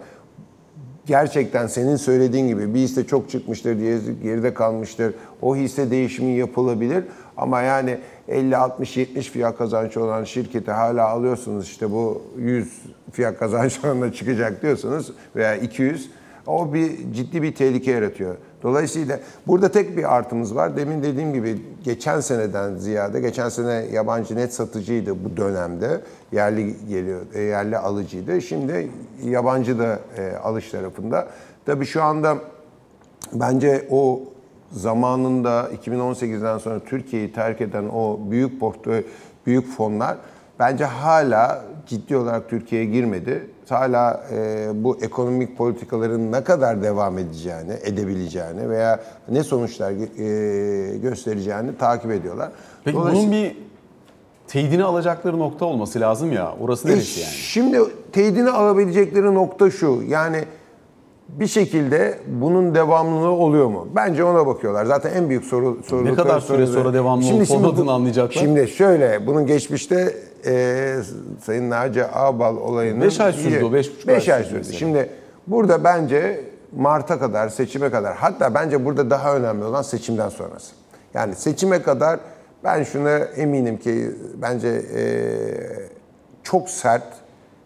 gerçekten 1.07 1.67
senin 1.67 1.97
söylediğin 1.97 2.49
gibi 2.49 2.75
bir 2.75 2.79
hisse 2.79 3.07
çok 3.07 3.31
çıkmıştır 3.31 3.79
diye 3.79 3.99
geride 4.23 4.55
kalmıştır. 4.55 5.15
O 5.43 5.57
hisse 5.57 5.91
değişimi 5.91 6.33
yapılabilir 6.33 7.05
ama 7.37 7.61
yani 7.61 7.99
50 8.29 8.57
60 8.57 8.97
70 8.97 9.31
fiyat 9.31 9.59
kazancı 9.59 10.05
olan 10.05 10.25
şirketi 10.25 10.71
hala 10.71 11.09
alıyorsunuz 11.09 11.65
işte 11.65 11.91
bu 11.91 12.23
100 12.39 12.83
fiyat 13.13 13.39
kazancı 13.39 13.81
oranında 13.85 14.13
çıkacak 14.13 14.63
diyorsunuz 14.63 15.13
veya 15.37 15.57
200 15.57 16.11
o 16.47 16.75
bir 16.75 17.13
ciddi 17.13 17.43
bir 17.43 17.55
tehlike 17.55 17.91
yaratıyor. 17.91 18.37
Dolayısıyla 18.63 19.21
burada 19.47 19.71
tek 19.71 19.97
bir 19.97 20.17
artımız 20.17 20.55
var. 20.55 20.77
Demin 20.77 21.03
dediğim 21.03 21.33
gibi 21.33 21.63
geçen 21.85 22.21
seneden 22.21 22.77
ziyade, 22.77 23.21
geçen 23.21 23.49
sene 23.49 23.73
yabancı 23.93 24.37
net 24.37 24.55
satıcıydı 24.55 25.25
bu 25.25 25.37
dönemde. 25.37 26.01
Yerli 26.33 26.89
geliyor, 26.89 27.21
e, 27.35 27.41
yerli 27.41 27.79
alıcıydı. 27.79 28.43
Şimdi 28.43 28.91
yabancı 29.25 29.79
da 29.79 29.99
e, 30.17 30.37
alış 30.37 30.71
tarafında. 30.71 31.29
Tabii 31.67 31.87
şu 31.87 32.03
anda 32.03 32.37
bence 33.33 33.87
o 33.91 34.23
zamanında 34.73 35.71
2018'den 35.85 36.59
sonra 36.59 36.81
Türkiye'yi 36.81 37.33
terk 37.33 37.61
eden 37.61 37.85
o 37.85 38.19
büyük 38.31 38.61
portföy, 38.61 39.03
büyük 39.47 39.77
fonlar 39.77 40.17
bence 40.59 40.85
hala 40.85 41.65
ciddi 41.87 42.17
olarak 42.17 42.51
Türkiye'ye 42.51 42.91
girmedi. 42.91 43.51
Hala 43.69 44.25
e, 44.33 44.69
bu 44.75 44.99
ekonomik 45.03 45.59
politikaların 45.59 46.33
ne 46.33 46.45
kadar 46.45 46.83
devam 46.83 47.19
edeceğini, 47.19 47.73
edebileceğini 47.83 48.71
veya 48.71 49.01
ne 49.29 49.43
sonuçlar 49.43 49.91
e, 49.91 50.99
göstereceğini 50.99 51.77
takip 51.79 52.11
ediyorlar. 52.11 52.51
Peki 52.85 52.97
bunun 52.97 53.33
bir 53.33 53.57
teyidini 54.47 54.85
alacakları 54.85 55.39
nokta 55.39 55.65
olması 55.65 56.01
lazım 56.01 56.33
ya. 56.33 56.55
Orası 56.61 56.89
E, 56.89 56.93
neresi 56.93 57.21
yani? 57.21 57.33
Şimdi 57.33 57.79
teyidini 58.13 58.51
alabilecekleri 58.51 59.35
nokta 59.35 59.71
şu. 59.71 60.03
Yani 60.09 60.45
bir 61.29 61.47
şekilde 61.47 62.19
bunun 62.27 62.75
devamlılığı 62.75 63.31
oluyor 63.31 63.67
mu? 63.67 63.89
Bence 63.97 64.25
ona 64.25 64.47
bakıyorlar. 64.47 64.85
Zaten 64.85 65.15
en 65.15 65.29
büyük 65.29 65.45
soru 65.45 65.79
soru 65.87 66.17
kadar 66.17 66.41
süre 66.41 66.67
sonra 66.67 66.95
devamlı 66.95 67.35
olup 67.35 67.51
olmadığını 67.51 67.93
anlayacaklar? 67.93 68.41
Şimdi 68.41 68.69
şöyle, 68.69 69.27
bunun 69.27 69.47
geçmişte 69.47 70.17
e, 70.47 70.97
Sayın 71.43 71.71
Naci 71.71 72.05
Ağbal 72.07 72.57
olayının... 72.57 73.01
Beş 73.01 73.21
ay 73.21 73.33
sürdü 73.33 73.65
o, 73.65 73.73
beş 73.73 73.97
buçuk 73.97 74.09
ay 74.09 74.15
Beş 74.15 74.29
ay 74.29 74.39
sürdü 74.45 74.49
sürdü. 74.49 74.59
mesela. 74.59 74.79
Şimdi 74.79 75.11
burada 75.47 75.85
bence 75.85 76.45
Mart'a 76.77 77.19
kadar, 77.19 77.49
seçime 77.49 77.91
kadar, 77.91 78.17
hatta 78.17 78.55
bence 78.55 78.85
burada 78.85 79.11
daha 79.11 79.37
önemli 79.37 79.65
olan 79.65 79.83
seçimden 79.83 80.29
sonrası. 80.29 80.75
Yani 81.15 81.35
seçime 81.35 81.83
kadar 81.83 82.21
ben 82.65 82.83
şuna 82.83 83.17
eminim 83.19 83.79
ki 83.79 84.11
bence 84.43 84.69
e, 84.69 85.03
çok 86.43 86.71
sert 86.71 87.05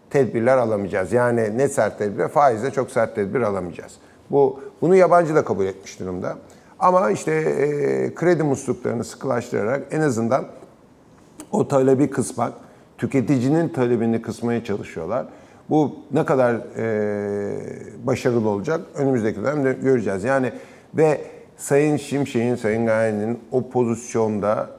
tedbirler 0.09 0.57
alamayacağız. 0.57 1.11
Yani 1.13 1.57
ne 1.57 1.67
sert 1.67 1.97
tedbir? 1.97 2.27
Faizle 2.27 2.71
çok 2.71 2.91
sert 2.91 3.15
tedbir 3.15 3.41
alamayacağız. 3.41 3.93
Bu 4.31 4.59
bunu 4.81 4.95
yabancı 4.95 5.35
da 5.35 5.43
kabul 5.45 5.65
etmiş 5.65 5.99
durumda. 5.99 6.37
Ama 6.79 7.11
işte 7.11 7.31
e, 7.31 8.13
kredi 8.15 8.43
musluklarını 8.43 9.03
sıkılaştırarak 9.03 9.83
en 9.91 10.01
azından 10.01 10.45
o 11.51 11.67
talebi 11.67 12.09
kısmak, 12.09 12.53
tüketicinin 13.03 13.69
talebini 13.69 14.21
kısmaya 14.21 14.63
çalışıyorlar. 14.63 15.25
Bu 15.69 15.95
ne 16.11 16.25
kadar 16.25 16.55
e, 16.77 18.07
başarılı 18.07 18.49
olacak 18.49 18.81
önümüzdeki 18.95 19.43
dönemde 19.43 19.73
göreceğiz. 19.73 20.23
Yani 20.23 20.51
ve 20.93 21.21
Sayın 21.57 21.97
Şimşek'in, 21.97 22.55
Sayın 22.55 22.85
Gayen'in 22.85 23.39
o 23.51 23.69
pozisyonda 23.69 24.69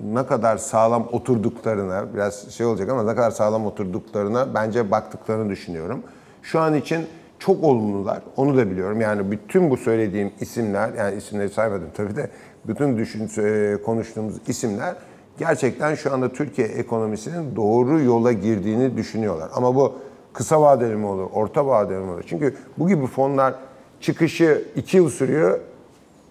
ne 0.00 0.26
kadar 0.26 0.56
sağlam 0.56 1.08
oturduklarına, 1.12 2.14
biraz 2.14 2.50
şey 2.50 2.66
olacak 2.66 2.88
ama 2.88 3.02
ne 3.02 3.14
kadar 3.14 3.30
sağlam 3.30 3.66
oturduklarına 3.66 4.54
bence 4.54 4.90
baktıklarını 4.90 5.50
düşünüyorum. 5.50 6.02
Şu 6.42 6.60
an 6.60 6.74
için 6.74 7.06
çok 7.38 7.64
olumlular, 7.64 8.20
onu 8.36 8.56
da 8.56 8.70
biliyorum. 8.70 9.00
Yani 9.00 9.30
bütün 9.30 9.70
bu 9.70 9.76
söylediğim 9.76 10.32
isimler, 10.40 10.94
yani 10.98 11.16
isimleri 11.16 11.48
saymadım 11.48 11.88
tabii 11.96 12.16
de, 12.16 12.30
bütün 12.66 12.98
düşün, 12.98 13.30
e, 13.42 13.76
konuştuğumuz 13.82 14.34
isimler 14.48 14.94
gerçekten 15.38 15.94
şu 15.94 16.12
anda 16.12 16.32
Türkiye 16.32 16.68
ekonomisinin 16.68 17.56
doğru 17.56 18.00
yola 18.00 18.32
girdiğini 18.32 18.96
düşünüyorlar. 18.96 19.50
Ama 19.54 19.74
bu 19.74 19.92
kısa 20.32 20.60
vadeli 20.60 20.96
mi 20.96 21.06
olur, 21.06 21.26
orta 21.32 21.66
vadeli 21.66 21.98
mi 21.98 22.10
olur? 22.10 22.24
Çünkü 22.26 22.54
bu 22.78 22.88
gibi 22.88 23.06
fonlar 23.06 23.54
çıkışı 24.00 24.64
iki 24.76 24.96
yıl 24.96 25.10
sürüyor, 25.10 25.58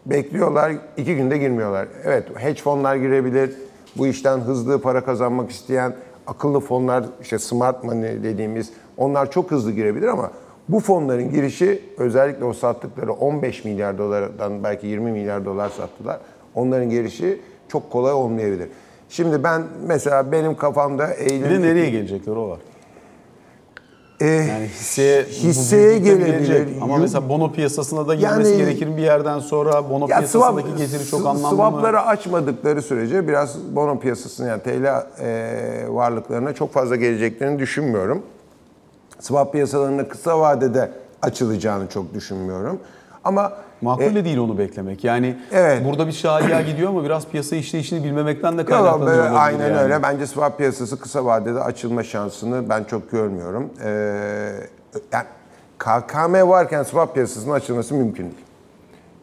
bekliyorlar, 0.06 0.74
iki 0.98 1.16
günde 1.16 1.38
girmiyorlar. 1.38 1.88
Evet, 2.04 2.28
hedge 2.36 2.62
fonlar 2.62 2.96
girebilir. 2.96 3.56
Bu 3.98 4.08
işten 4.08 4.40
hızlı 4.40 4.82
para 4.82 5.06
kazanmak 5.06 5.52
isteyen 5.52 5.94
akıllı 6.28 6.60
fonlar, 6.60 7.06
işte 7.22 7.40
smart 7.40 7.84
money 7.84 8.24
dediğimiz, 8.24 8.74
onlar 8.98 9.32
çok 9.32 9.52
hızlı 9.52 9.72
girebilir 9.72 10.08
ama 10.08 10.32
bu 10.70 10.80
fonların 10.80 11.32
girişi 11.32 11.82
özellikle 11.98 12.46
o 12.46 12.54
sattıkları 12.54 13.14
15 13.14 13.66
milyar 13.66 13.98
dolardan 13.98 14.64
belki 14.64 14.88
20 14.88 15.12
milyar 15.12 15.46
dolar 15.46 15.70
sattılar. 15.70 16.20
Onların 16.56 16.90
girişi 16.90 17.42
çok 17.68 17.92
kolay 17.92 18.14
olmayabilir. 18.14 18.70
Şimdi 19.14 19.44
ben 19.44 19.64
mesela 19.88 20.32
benim 20.32 20.56
kafamda 20.56 21.10
Bir 21.10 21.32
Eylül... 21.32 21.50
de 21.50 21.62
nereye 21.62 21.90
gelecekler 21.90 22.36
o 22.36 22.50
var. 22.50 22.60
Eh, 24.22 24.48
Yani 24.48 24.66
hisseye, 24.66 25.24
hisseye 25.24 25.98
gelebilir. 26.00 26.68
Ama 26.82 26.98
mesela 26.98 27.30
bono 27.30 27.52
piyasasına 27.52 28.08
da 28.08 28.16
girmesi 28.16 28.52
Yani- 28.52 28.58
gerekir 28.58 28.98
bir 28.98 29.02
yerden 29.02 29.40
sonra. 29.40 29.90
Bono 29.90 30.08
Ya 30.10 30.18
piyasasındaki 30.18 30.68
swap- 30.70 30.78
getiri 30.78 31.06
çok 31.06 31.26
anlamlı 31.28 31.56
Swapları 31.56 31.94
mı? 31.94 32.06
açmadıkları 32.06 32.82
sürece 32.82 33.28
biraz 33.28 33.76
bono 33.76 34.00
piyasasına 34.00 34.48
yani 34.48 34.62
TL 34.64 34.86
e, 35.20 35.86
varlıklarına 35.90 36.54
çok 36.54 36.74
fazla 36.74 36.96
geleceklerini 36.96 37.60
düşünmüyorum. 37.60 38.22
Swap 39.20 39.52
piyasalarında 39.54 40.08
kısa 40.08 40.40
vadede 40.40 40.92
açılacağını 41.22 41.88
çok 41.88 42.14
düşünmüyorum. 42.14 42.80
Ama 43.24 43.54
Makul 43.84 44.16
de 44.16 44.26
değil 44.26 44.38
onu 44.38 44.58
beklemek. 44.58 45.04
Yani 45.04 45.38
Evet. 45.52 45.86
burada 45.86 46.08
bir 46.08 46.12
şahia 46.12 46.62
gidiyor 46.72 46.90
ama 46.90 47.04
biraz 47.04 47.28
piyasa 47.28 47.56
işleyişini 47.56 48.04
bilmemekten 48.04 48.58
de 48.58 48.62
Yok, 48.62 48.70
kaynaklanıyor 48.70 49.18
olabilir 49.18 49.40
aynen 49.46 49.68
yani. 49.70 49.78
öyle. 49.80 50.04
Bence 50.04 50.28
swap 50.28 50.58
piyasası 50.58 51.00
kısa 51.00 51.26
vadede 51.26 51.60
açılma 51.60 52.04
şansını 52.04 52.70
ben 52.70 52.84
çok 52.84 53.12
görmüyorum. 53.12 53.70
Ee, 53.84 53.90
yani 55.14 55.26
KKM 55.78 56.50
varken 56.50 56.84
swap 56.84 57.14
piyasasının 57.14 57.54
açılması 57.54 57.94
mümkün 57.96 58.24
değil. 58.24 58.46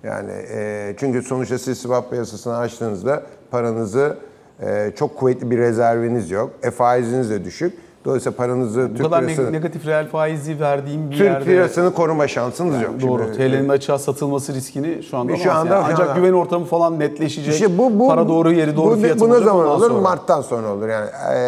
Yani 0.03 0.31
e, 0.51 0.95
çünkü 1.01 1.23
sonuçta 1.23 1.59
siz 1.59 1.79
swap 1.79 2.11
piyasasını 2.11 2.57
açtığınızda 2.57 3.23
paranızı 3.51 4.17
e, 4.63 4.93
çok 4.97 5.17
kuvvetli 5.19 5.51
bir 5.51 5.59
rezerviniz 5.59 6.31
yok. 6.31 6.51
E 6.63 6.71
faiziniz 6.71 7.31
de 7.31 7.45
düşük. 7.45 7.79
Dolayısıyla 8.05 8.37
paranızı 8.37 8.89
Bu 8.91 8.95
Türk 8.95 9.03
kadar 9.07 9.23
lirası, 9.23 9.43
neg- 9.43 9.53
negatif 9.53 9.87
reel 9.87 10.09
faizi 10.09 10.61
verdiğim 10.61 11.11
bir 11.11 11.17
Türk 11.17 11.25
yerde 11.27 11.47
lirasını 11.51 11.95
koruma 11.95 12.29
şansınız 12.29 12.83
yok. 12.83 12.93
doğru. 13.03 13.33
TL'nin 13.33 13.69
açığa 13.69 13.99
satılması 13.99 14.55
riskini 14.55 15.03
şu 15.03 15.17
anda 15.19 15.33
Bir 15.33 15.39
şu 15.39 15.53
anda- 15.53 15.75
yani. 15.75 15.85
Ancak 15.93 16.11
anda- 16.11 16.21
güven 16.21 16.33
ortamı 16.33 16.65
falan 16.65 16.99
netleşecek. 16.99 17.55
İşte 17.55 17.79
bu, 17.79 17.99
bu, 17.99 18.09
para 18.09 18.29
doğru 18.29 18.53
yeri 18.53 18.77
doğru 18.77 18.97
bu, 18.97 19.01
fiyatı 19.01 19.21
Bu 19.21 19.31
ne 19.31 19.39
zaman 19.39 19.67
olur? 19.69 19.89
sonra. 19.89 20.01
Mart'tan 20.01 20.41
sonra 20.43 20.73
olur. 20.73 20.89
Yani 20.89 21.07
e, 21.35 21.39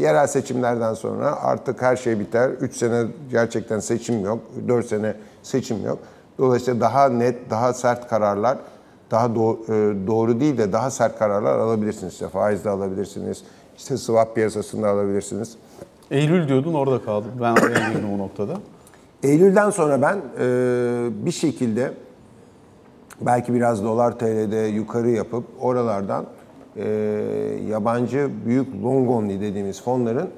yerel 0.00 0.26
seçimlerden 0.26 0.94
sonra 0.94 1.42
artık 1.42 1.82
her 1.82 1.96
şey 1.96 2.20
biter. 2.20 2.48
3 2.50 2.76
sene 2.76 3.04
gerçekten 3.30 3.78
seçim 3.78 4.24
yok. 4.24 4.38
4 4.68 4.86
sene 4.86 5.14
seçim 5.42 5.84
yok. 5.86 5.98
Dolayısıyla 6.38 6.80
daha 6.80 7.08
net, 7.08 7.50
daha 7.50 7.72
sert 7.72 8.08
kararlar, 8.08 8.58
daha 9.10 9.26
do- 9.26 9.64
e, 9.64 10.06
doğru 10.06 10.40
değil 10.40 10.58
de 10.58 10.72
daha 10.72 10.90
sert 10.90 11.18
kararlar 11.18 11.58
alabilirsiniz. 11.58 12.12
İşte 12.12 12.28
faizde 12.28 12.70
alabilirsiniz. 12.70 13.42
İşte 13.78 13.96
swap 13.96 14.34
piyasasında 14.34 14.88
alabilirsiniz. 14.88 15.54
Eylül 16.10 16.48
diyordun 16.48 16.74
orada 16.74 17.02
kaldım. 17.04 17.30
Ben 17.40 17.54
araya 17.54 17.92
girdim 17.92 18.12
o 18.14 18.18
noktada. 18.18 18.54
Eylül'den 19.22 19.70
sonra 19.70 20.02
ben 20.02 20.16
e, 20.16 21.26
bir 21.26 21.30
şekilde 21.30 21.92
belki 23.20 23.54
biraz 23.54 23.84
dolar 23.84 24.18
TL'de 24.18 24.56
yukarı 24.56 25.10
yapıp 25.10 25.44
oralardan 25.60 26.26
e, 26.76 26.88
yabancı 27.68 28.30
büyük 28.46 28.82
long 28.84 29.10
only 29.10 29.40
dediğimiz 29.40 29.82
fonların 29.82 30.28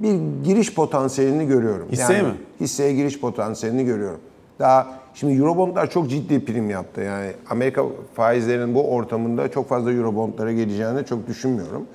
bir 0.00 0.20
giriş 0.44 0.74
potansiyelini 0.74 1.46
görüyorum. 1.46 1.88
Hisseye 1.90 2.22
mi? 2.22 2.34
Hisseye 2.60 2.92
giriş 2.94 3.20
potansiyelini 3.20 3.84
görüyorum. 3.84 4.20
Daha 4.58 4.86
şimdi 5.14 5.32
Eurobondlar 5.32 5.90
çok 5.90 6.10
ciddi 6.10 6.44
prim 6.44 6.70
yaptı. 6.70 7.00
Yani 7.00 7.30
Amerika 7.50 7.84
faizlerinin 8.14 8.74
bu 8.74 8.90
ortamında 8.90 9.50
çok 9.50 9.68
fazla 9.68 9.92
Eurobondlara 9.92 10.52
geleceğini 10.52 11.06
çok 11.06 11.26
düşünmüyorum. 11.26 11.86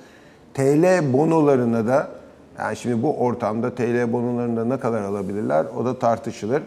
TL 0.54 1.12
bonolarına 1.12 1.86
da 1.86 2.19
yani 2.58 2.76
şimdi 2.76 3.02
bu 3.02 3.16
ortamda 3.16 3.74
TL 3.74 4.12
bonolarında 4.12 4.64
ne 4.64 4.80
kadar 4.80 5.02
alabilirler 5.02 5.66
o 5.76 5.84
da 5.84 5.98
tartışılır. 5.98 6.62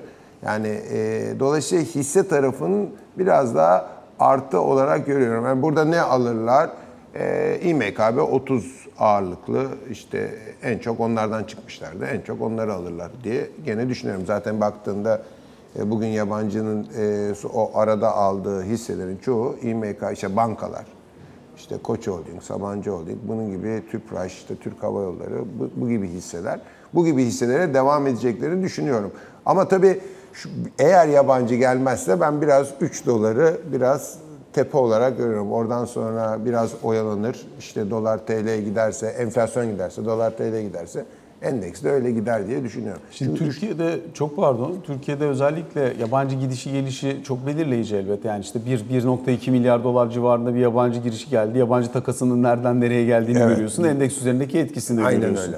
Yani 0.46 0.68
e, 0.68 1.26
dolayısıyla 1.40 1.84
hisse 1.84 2.28
tarafının 2.28 2.90
biraz 3.18 3.56
daha 3.56 3.90
artı 4.20 4.62
olarak 4.62 5.06
görüyorum. 5.06 5.46
Yani 5.46 5.62
burada 5.62 5.86
ne 5.86 6.02
alırlar? 6.02 6.70
E, 7.16 7.60
İMKB 7.64 8.18
30 8.18 8.88
ağırlıklı 9.00 9.68
işte 9.90 10.30
en 10.64 10.78
çok 10.78 11.00
onlardan 11.00 11.44
çıkmışlardı. 11.44 12.06
En 12.06 12.22
çok 12.22 12.42
onları 12.42 12.74
alırlar 12.74 13.12
diye 13.24 13.50
gene 13.66 13.90
düşünüyorum. 13.90 14.24
Zaten 14.26 14.62
baktığında 14.62 15.22
e, 15.80 15.92
bugün 15.92 16.08
yabancının 16.08 16.88
e, 16.98 17.34
o 17.54 17.78
arada 17.78 18.16
aldığı 18.16 18.64
hisselerin 18.64 19.18
çoğu 19.18 19.56
İMK 19.62 20.04
işte 20.14 20.36
bankalar. 20.36 20.86
İşte 21.64 21.78
Koç 21.84 22.08
Holding, 22.08 22.44
Sabancı 22.44 22.90
Holding, 22.90 23.20
bunun 23.24 23.52
gibi 23.52 23.84
Tüpraş, 23.92 24.34
işte 24.34 24.56
Türk 24.56 24.84
Hava 24.84 25.02
Yolları, 25.02 25.40
bu, 25.60 25.70
bu 25.76 25.90
gibi 25.90 26.08
hisseler. 26.08 26.60
Bu 26.94 27.06
gibi 27.06 27.24
hisselere 27.24 27.74
devam 27.74 28.08
edeceklerini 28.08 28.64
düşünüyorum. 28.64 29.12
Ama 29.46 29.68
tabii 29.68 30.02
şu, 30.34 30.50
eğer 30.80 31.08
yabancı 31.08 31.56
gelmezse 31.56 32.22
ben 32.22 32.42
biraz 32.42 32.68
3 32.82 33.06
doları 33.06 33.58
biraz 33.72 34.18
tepe 34.54 34.78
olarak 34.78 35.18
görüyorum. 35.18 35.52
Oradan 35.52 35.86
sonra 35.86 36.46
biraz 36.46 36.72
oyalanır. 36.84 37.48
İşte 37.60 37.90
dolar 37.90 38.26
TL 38.26 38.62
giderse, 38.62 39.08
enflasyon 39.08 39.72
giderse, 39.72 40.06
dolar 40.06 40.38
TL 40.38 40.62
giderse 40.62 41.06
endeks 41.44 41.84
de 41.84 41.90
öyle 41.92 42.12
gider 42.12 42.48
diye 42.48 42.64
düşünüyorum. 42.64 43.02
Şimdi 43.12 43.40
Türkiye'de 43.40 44.00
çok 44.14 44.36
pardon, 44.36 44.76
Türkiye'de 44.88 45.26
özellikle 45.26 45.94
yabancı 46.00 46.36
gidişi 46.36 46.72
gelişi 46.72 47.18
çok 47.24 47.48
belirleyici 47.48 47.96
elbette. 47.96 48.28
Yani 48.28 48.42
işte 48.42 48.60
1 48.66 48.80
1.2 48.80 49.52
milyar 49.52 49.84
dolar 49.84 50.10
civarında 50.10 50.56
bir 50.56 50.60
yabancı 50.60 51.00
girişi 51.00 51.30
geldi. 51.30 51.58
Yabancı 51.58 51.92
takasının 51.92 52.44
nereden 52.44 52.82
nereye 52.82 53.06
geldiğini 53.06 53.38
Evet. 53.40 53.50
görüyorsun. 53.50 53.84
Endeks 53.84 54.18
üzerindeki 54.18 54.60
etkisini 54.60 55.02
de 55.02 55.06
Aynen 55.06 55.22
görüyorsun. 55.22 55.54
öyle. 55.54 55.58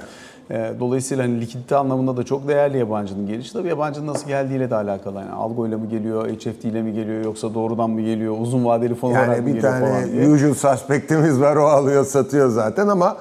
Ee, 0.50 0.72
Dolayısıyla 0.80 1.24
hani 1.24 1.40
likidite 1.40 1.76
anlamında 1.76 2.16
da 2.16 2.22
çok 2.22 2.48
değerli 2.48 2.78
yabancının 2.78 3.26
gelişi. 3.26 3.52
Tabii 3.52 3.68
yabancının 3.68 4.06
nasıl 4.06 4.28
geldiğiyle 4.28 4.70
de 4.70 4.74
alakalı. 4.74 5.18
Yani 5.18 5.30
algoyla 5.30 5.78
mı 5.78 5.86
geliyor, 5.88 6.28
HFT 6.28 6.64
ile 6.64 6.82
mi 6.82 6.92
geliyor 6.92 7.24
yoksa 7.24 7.54
doğrudan 7.54 7.90
mı 7.90 8.00
geliyor, 8.00 8.34
uzun 8.40 8.64
vadeli 8.64 8.94
fon 8.94 9.10
olarak 9.10 9.28
mı 9.28 9.34
Yani 9.34 9.46
bir 9.46 9.52
geliyor 9.52 9.72
tane 9.72 9.86
falan 9.90 10.12
diye. 10.12 10.28
usual 10.50 10.76
suspect'imiz 10.76 11.40
var 11.40 11.56
o 11.56 11.62
alıyor 11.64 12.04
satıyor 12.04 12.48
zaten 12.48 12.88
ama 12.88 13.16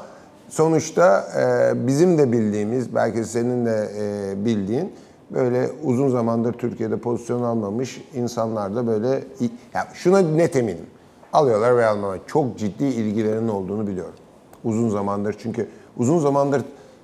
sonuçta 0.56 1.28
e, 1.38 1.88
bizim 1.88 2.18
de 2.18 2.32
bildiğimiz 2.32 2.96
belki 2.96 3.24
senin 3.24 3.66
de 3.66 3.90
e, 4.00 4.46
bildiğin 4.46 4.94
böyle 5.32 5.70
uzun 5.84 6.10
zamandır 6.10 6.54
Türkiye'de 6.54 6.98
pozisyon 6.98 7.44
almamış 7.44 8.02
insanlar 8.14 8.76
da 8.76 8.88
böyle 8.88 9.24
ya 9.74 9.88
şuna 9.94 10.20
net 10.20 10.56
eminim. 10.56 10.86
Alıyorlar 11.34 11.78
ve 11.78 11.86
almıyorlar. 11.86 12.20
Çok 12.28 12.58
ciddi 12.58 12.84
ilgilerinin 12.86 13.48
olduğunu 13.48 13.88
biliyorum. 13.88 14.14
Uzun 14.64 14.90
zamandır 14.90 15.36
çünkü 15.40 15.68
uzun 15.98 16.20
zamandır 16.20 16.62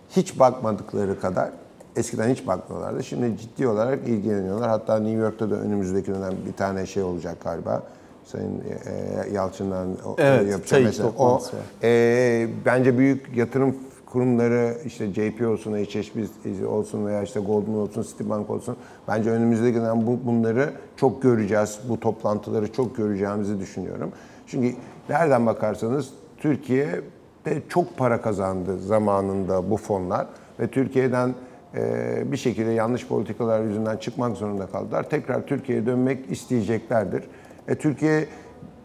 hiç 0.09 0.39
bakmadıkları 0.39 1.19
kadar 1.19 1.49
eskiden 1.95 2.29
hiç 2.29 2.47
bakmıyorlardı. 2.47 3.03
Şimdi 3.03 3.37
ciddi 3.37 3.67
olarak 3.67 4.07
ilgileniyorlar. 4.07 4.69
Hatta 4.69 4.99
New 4.99 5.21
York'ta 5.21 5.51
da 5.51 5.55
önümüzdeki 5.55 6.13
dönem 6.13 6.33
bir 6.47 6.53
tane 6.53 6.85
şey 6.85 7.03
olacak 7.03 7.37
galiba. 7.43 7.83
Sayın 8.31 8.59
e, 8.59 9.33
Yalçın'dan 9.33 9.87
o- 10.05 10.15
Evet, 10.17 10.51
yapacak 10.51 10.81
mesela. 10.83 11.09
O 11.17 11.41
e, 11.83 12.47
bence 12.65 12.97
büyük 12.97 13.37
yatırım 13.37 13.75
kurumları 14.05 14.77
işte 14.85 15.07
JP 15.13 15.47
olsun, 15.47 15.73
HSBC 15.73 16.67
olsun 16.67 17.05
veya 17.05 17.23
işte 17.23 17.39
Goldman 17.39 17.75
olsun, 17.77 18.01
Citibank 18.03 18.49
olsun. 18.49 18.77
Bence 19.07 19.29
önümüzdeki 19.31 19.77
dönem 19.79 20.07
bu, 20.07 20.19
bunları 20.25 20.69
çok 20.97 21.21
göreceğiz. 21.21 21.79
Bu 21.89 21.99
toplantıları 21.99 22.71
çok 22.71 22.97
göreceğimizi 22.97 23.59
düşünüyorum. 23.59 24.11
Çünkü 24.47 24.75
nereden 25.09 25.45
bakarsanız 25.45 26.09
Türkiye'de 26.37 27.61
çok 27.69 27.97
para 27.97 28.21
kazandı 28.21 28.79
zamanında 28.79 29.69
bu 29.71 29.77
fonlar 29.77 30.27
ve 30.59 30.67
Türkiye'den 30.67 31.35
e, 31.75 32.31
bir 32.31 32.37
şekilde 32.37 32.71
yanlış 32.71 33.07
politikalar 33.07 33.63
yüzünden 33.63 33.97
çıkmak 33.97 34.37
zorunda 34.37 34.65
kaldılar. 34.67 35.09
Tekrar 35.09 35.47
Türkiye'ye 35.47 35.85
dönmek 35.85 36.31
isteyeceklerdir. 36.31 37.23
E, 37.67 37.75
Türkiye 37.75 38.27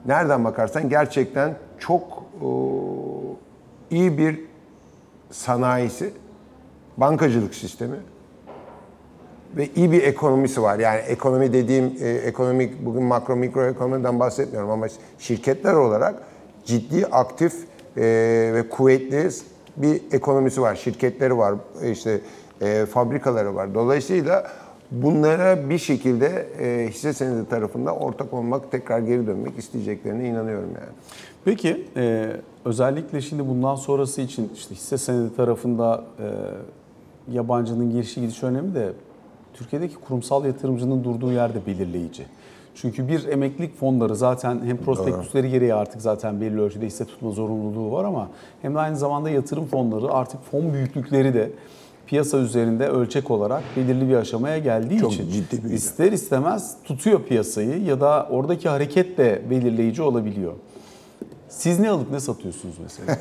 nereden 0.07 0.45
bakarsan 0.45 0.89
gerçekten 0.89 1.55
çok 1.79 2.25
e, 2.41 2.47
iyi 3.91 4.19
bir 4.19 4.41
sanayisi, 5.31 6.12
bankacılık 6.97 7.55
sistemi 7.55 7.97
ve 9.57 9.69
iyi 9.77 9.93
bir 9.93 10.03
ekonomisi 10.03 10.62
var. 10.62 10.79
Yani 10.79 11.01
ekonomi 11.01 11.53
dediğim 11.53 11.97
e, 12.01 12.09
ekonomik 12.09 12.87
bugün 12.87 13.03
makro 13.03 13.37
mikro 13.37 13.65
ekonomiden 13.65 14.21
bahsetmiyorum 14.21 14.71
ama 14.71 14.87
şirketler 15.19 15.75
olarak 15.75 16.15
ciddi 16.65 17.07
aktif 17.07 17.55
e, 17.97 18.03
ve 18.55 18.69
kuvvetli 18.71 19.29
bir 19.77 20.03
ekonomisi 20.12 20.61
var. 20.61 20.75
Şirketleri 20.75 21.39
var, 21.39 21.55
işte 21.85 22.21
e, 22.61 22.87
fabrikaları 22.87 23.55
var. 23.55 23.75
Dolayısıyla 23.75 24.47
bunlara 24.90 25.70
bir 25.70 25.79
şekilde 25.79 26.27
e, 26.61 26.88
hisse 26.90 27.12
senedi 27.12 27.49
tarafında 27.49 27.94
ortak 27.94 28.33
olmak, 28.35 28.70
tekrar 28.70 28.99
geri 28.99 29.27
dönmek 29.27 29.59
isteyeceklerine 29.59 30.29
inanıyorum 30.29 30.68
yani. 30.75 30.92
Peki 31.44 31.87
e, 31.96 32.37
özellikle 32.64 33.20
şimdi 33.20 33.49
bundan 33.49 33.75
sonrası 33.75 34.20
için 34.20 34.51
işte 34.55 34.75
hisse 34.75 34.99
senedi 34.99 35.37
tarafında 35.37 36.05
e, 36.18 36.27
yabancının 37.33 37.90
girişi 37.90 38.20
gidişi 38.20 38.46
önemli 38.46 38.75
de 38.75 38.92
Türkiye'deki 39.55 39.94
kurumsal 39.94 40.44
yatırımcının 40.44 41.05
durduğu 41.05 41.33
yerde 41.33 41.66
belirleyici. 41.66 42.27
Çünkü 42.75 43.09
bir 43.09 43.29
emeklilik 43.29 43.77
fonları 43.77 44.16
zaten 44.16 44.61
hem 44.64 44.77
prospektüsleri 44.77 45.51
gereği 45.51 45.75
artık 45.75 46.03
zaten 46.03 46.40
belli 46.40 46.61
ölçüde 46.61 46.87
hisse 46.87 47.05
tutma 47.05 47.31
zorunluluğu 47.31 47.92
var 47.92 48.05
ama 48.05 48.29
hem 48.62 48.75
de 48.75 48.79
aynı 48.79 48.96
zamanda 48.96 49.31
yatırım 49.31 49.66
fonları 49.66 50.12
artık 50.12 50.44
fon 50.51 50.72
büyüklükleri 50.72 51.35
de 51.35 51.51
piyasa 52.07 52.38
üzerinde 52.38 52.88
ölçek 52.88 53.31
olarak 53.31 53.62
belirli 53.77 54.09
bir 54.09 54.14
aşamaya 54.14 54.59
geldiği 54.59 54.99
Çok 55.01 55.12
için 55.12 55.31
ciddi 55.31 55.62
büyüdü. 55.62 55.75
ister 55.77 56.12
istemez 56.12 56.77
tutuyor 56.85 57.23
piyasayı 57.23 57.85
ya 57.85 58.01
da 58.01 58.27
oradaki 58.31 58.69
hareket 58.69 59.19
de 59.19 59.42
belirleyici 59.51 60.03
olabiliyor. 60.03 60.53
Siz 61.49 61.81
ne 61.81 61.90
alıp 61.90 62.11
ne 62.11 62.21
satıyorsunuz 62.21 62.75
mesela? 62.83 63.19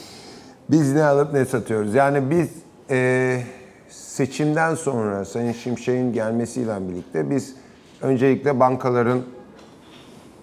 Biz 0.70 0.92
ne 0.92 1.04
alıp 1.04 1.32
ne 1.32 1.44
satıyoruz? 1.44 1.94
Yani 1.94 2.30
biz 2.30 2.48
e, 2.90 3.40
seçimden 3.88 4.74
sonra 4.74 5.24
Sayın 5.24 5.52
Şimşek'in 5.52 6.12
gelmesiyle 6.12 6.88
birlikte 6.88 7.30
biz 7.30 7.54
öncelikle 8.02 8.60
bankaların 8.60 9.20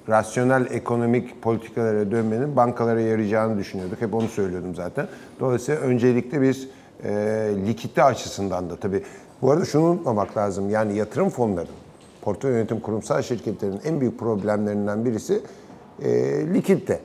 rasyonel 0.09 0.65
ekonomik 0.71 1.41
politikalara 1.41 2.11
dönmenin 2.11 2.55
bankalara 2.55 3.01
yarayacağını 3.01 3.57
düşünüyorduk. 3.57 4.01
Hep 4.01 4.13
onu 4.13 4.27
söylüyordum 4.27 4.75
zaten. 4.75 5.07
Dolayısıyla 5.39 5.81
öncelikle 5.81 6.41
biz 6.41 6.67
e, 7.03 7.11
likidite 7.67 8.03
açısından 8.03 8.69
da 8.69 8.75
tabii. 8.75 9.03
Bu 9.41 9.51
arada 9.51 9.65
şunu 9.65 9.83
unutmamak 9.83 10.37
lazım. 10.37 10.69
Yani 10.69 10.97
yatırım 10.97 11.29
fonları, 11.29 11.67
portföy 12.21 12.51
yönetim 12.51 12.79
kurumsal 12.79 13.21
şirketlerin 13.21 13.79
en 13.85 14.01
büyük 14.01 14.19
problemlerinden 14.19 15.05
birisi 15.05 15.41
e, 16.01 16.09
likidite. 16.53 16.99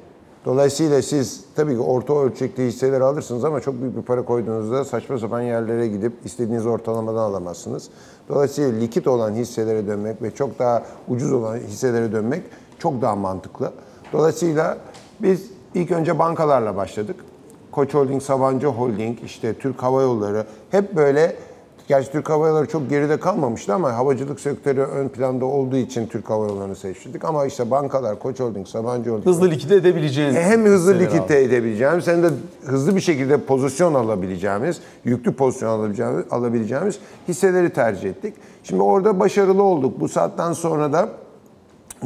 Dolayısıyla 0.44 1.02
siz 1.02 1.44
tabii 1.57 1.74
ki 1.74 1.80
orta 1.80 2.18
ölçekli 2.18 2.66
hisseler 2.66 3.00
alırsınız 3.00 3.44
ama 3.44 3.61
çok 3.61 3.80
büyük 3.80 3.96
bir 3.96 4.02
para 4.02 4.24
koyduğunuzda 4.24 4.85
saçma 4.85 5.18
sapan 5.18 5.40
yerlere 5.40 5.88
gidip 5.88 6.12
istediğiniz 6.24 6.66
ortalamadan 6.66 7.18
alamazsınız. 7.18 7.88
Dolayısıyla 8.28 8.70
likit 8.70 9.07
olan 9.07 9.33
hisselere 9.33 9.87
dönmek 9.87 10.22
ve 10.22 10.35
çok 10.35 10.59
daha 10.59 10.83
ucuz 11.09 11.33
olan 11.33 11.57
hisselere 11.57 12.12
dönmek 12.12 12.42
çok 12.78 13.02
daha 13.02 13.16
mantıklı. 13.16 13.72
Dolayısıyla 14.12 14.78
biz 15.20 15.50
ilk 15.74 15.90
önce 15.90 16.18
bankalarla 16.18 16.76
başladık. 16.76 17.16
Koç 17.74 17.94
Holding, 17.94 18.22
Sabancı 18.22 18.66
Holding, 18.66 19.18
işte 19.24 19.54
Türk 19.54 19.82
Hava 19.82 20.02
Yolları 20.02 20.46
hep 20.70 20.96
böyle 20.96 21.37
Gerçi 21.88 22.12
Türk 22.12 22.30
Hava 22.30 22.48
Yolları 22.48 22.66
çok 22.66 22.90
geride 22.90 23.20
kalmamıştı 23.20 23.74
ama 23.74 23.92
havacılık 23.92 24.40
sektörü 24.40 24.80
ön 24.80 25.08
planda 25.08 25.44
olduğu 25.44 25.76
için 25.76 26.06
Türk 26.06 26.30
Hava 26.30 26.46
Yolları'nı 26.46 26.76
seçtik. 26.76 27.24
Ama 27.24 27.46
işte 27.46 27.70
bankalar, 27.70 28.18
Koç 28.18 28.40
Holding, 28.40 28.66
Sabancı 28.66 29.10
Holding, 29.10 29.26
Hızlı 29.26 29.50
likide 29.50 29.76
edebileceğiniz. 29.76 30.37
hem 30.37 30.64
hızlı 30.64 30.98
likite 30.98 31.42
edebileceğimiz 31.42 32.06
hem 32.06 32.22
de 32.22 32.28
hızlı 32.64 32.96
bir 32.96 33.00
şekilde 33.00 33.37
pozisyon 33.37 33.94
alabileceğimiz, 33.94 34.80
yüklü 35.04 35.32
pozisyon 35.32 35.68
alabileceğimiz, 35.68 36.24
alabileceğimiz 36.30 36.98
hisseleri 37.28 37.70
tercih 37.70 38.10
ettik. 38.10 38.34
Şimdi 38.62 38.82
orada 38.82 39.20
başarılı 39.20 39.62
olduk. 39.62 40.00
Bu 40.00 40.08
saatten 40.08 40.52
sonra 40.52 40.92
da 40.92 41.08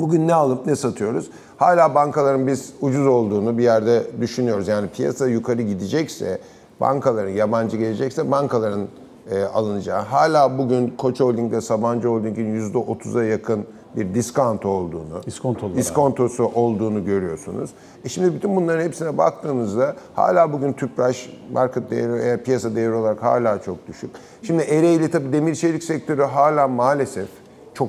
bugün 0.01 0.29
ne 0.29 0.35
alıp 0.35 0.67
ne 0.67 0.77
satıyoruz? 0.77 1.31
Hala 1.57 1.95
bankaların 1.95 2.47
biz 2.47 2.73
ucuz 2.81 3.07
olduğunu 3.07 3.59
bir 3.59 3.63
yerde 3.63 4.03
düşünüyoruz. 4.21 4.69
Yani 4.69 4.89
piyasa 4.89 5.27
yukarı 5.27 5.63
gidecekse, 5.63 6.39
bankaların 6.81 7.31
yabancı 7.31 7.77
gelecekse 7.77 8.31
bankaların 8.31 8.89
e, 9.31 9.43
alınacağı. 9.43 10.01
Hala 10.03 10.59
bugün 10.59 10.95
Koç 10.99 11.21
Holding 11.21 11.53
ve 11.53 11.61
Sabancı 11.61 12.09
Holding'in 12.09 12.73
%30'a 12.73 13.25
yakın 13.25 13.67
bir 13.97 14.15
diskonto 14.15 14.69
olduğunu, 14.69 15.21
İskontolu 15.27 15.73
var, 15.75 15.79
iskontosu 15.79 16.45
olduğunu 16.45 17.05
görüyorsunuz. 17.05 17.71
E 18.05 18.09
şimdi 18.09 18.35
bütün 18.35 18.57
bunların 18.57 18.85
hepsine 18.85 19.19
baktığınızda 19.19 19.97
hala 20.15 20.53
bugün 20.53 20.73
Tüpraş 20.73 21.31
market 21.53 21.91
değeri, 21.91 22.19
e, 22.19 22.43
piyasa 22.43 22.75
değeri 22.75 22.95
olarak 22.95 23.23
hala 23.23 23.63
çok 23.63 23.89
düşük. 23.89 24.11
Şimdi 24.43 24.63
Ereğli 24.63 25.11
tabii 25.11 25.33
demir 25.33 25.55
çelik 25.55 25.85
sektörü 25.85 26.23
hala 26.23 26.69
maalesef 26.69 27.29
çok 27.75 27.89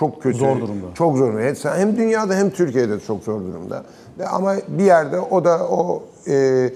çok 0.00 0.22
kötü. 0.22 0.38
Zor 0.38 0.60
durumda. 0.60 0.86
Çok 0.94 1.16
zor 1.16 1.32
durumda. 1.32 1.76
Hem 1.76 1.96
dünyada 1.96 2.34
hem 2.34 2.50
Türkiye'de 2.50 3.00
çok 3.00 3.22
zor 3.24 3.40
durumda. 3.40 3.84
Ama 4.30 4.54
bir 4.68 4.84
yerde 4.84 5.20
o 5.20 5.44
da 5.44 5.68
o 5.68 6.02
e, 6.28 6.70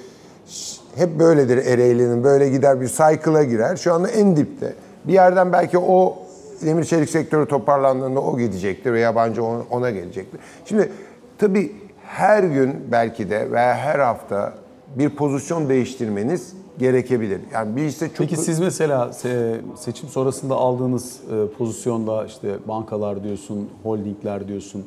hep 0.94 1.18
böyledir 1.18 1.66
Ereğli'nin. 1.66 2.24
Böyle 2.24 2.48
gider 2.48 2.80
bir 2.80 2.88
cycle'a 2.88 3.44
girer. 3.44 3.76
Şu 3.76 3.94
anda 3.94 4.08
en 4.08 4.37
dipte. 4.37 4.74
Bir 5.04 5.12
yerden 5.12 5.52
belki 5.52 5.78
o 5.78 6.18
demir 6.64 6.84
çelik 6.84 7.10
sektörü 7.10 7.48
toparlandığında 7.48 8.20
o 8.20 8.38
gidecektir 8.38 8.92
ve 8.92 9.00
yabancı 9.00 9.44
ona, 9.44 9.62
ona 9.70 9.90
gelecektir. 9.90 10.40
Şimdi 10.64 10.92
tabii 11.38 11.72
her 12.06 12.42
gün 12.42 12.74
belki 12.92 13.30
de 13.30 13.50
veya 13.50 13.74
her 13.74 13.98
hafta 13.98 14.54
bir 14.96 15.10
pozisyon 15.10 15.68
değiştirmeniz 15.68 16.52
gerekebilir. 16.78 17.40
Yani 17.52 17.76
bir 17.76 17.82
hisse 17.82 18.08
çok 18.08 18.16
Peki 18.18 18.37
siz 18.37 18.60
mesela 18.60 19.10
se- 19.24 19.60
seçim 19.76 20.08
sonrasında 20.08 20.54
aldığınız 20.54 21.20
e, 21.32 21.56
pozisyonda 21.58 22.24
işte 22.26 22.48
bankalar 22.68 23.24
diyorsun, 23.24 23.68
holdingler 23.82 24.48
diyorsun. 24.48 24.84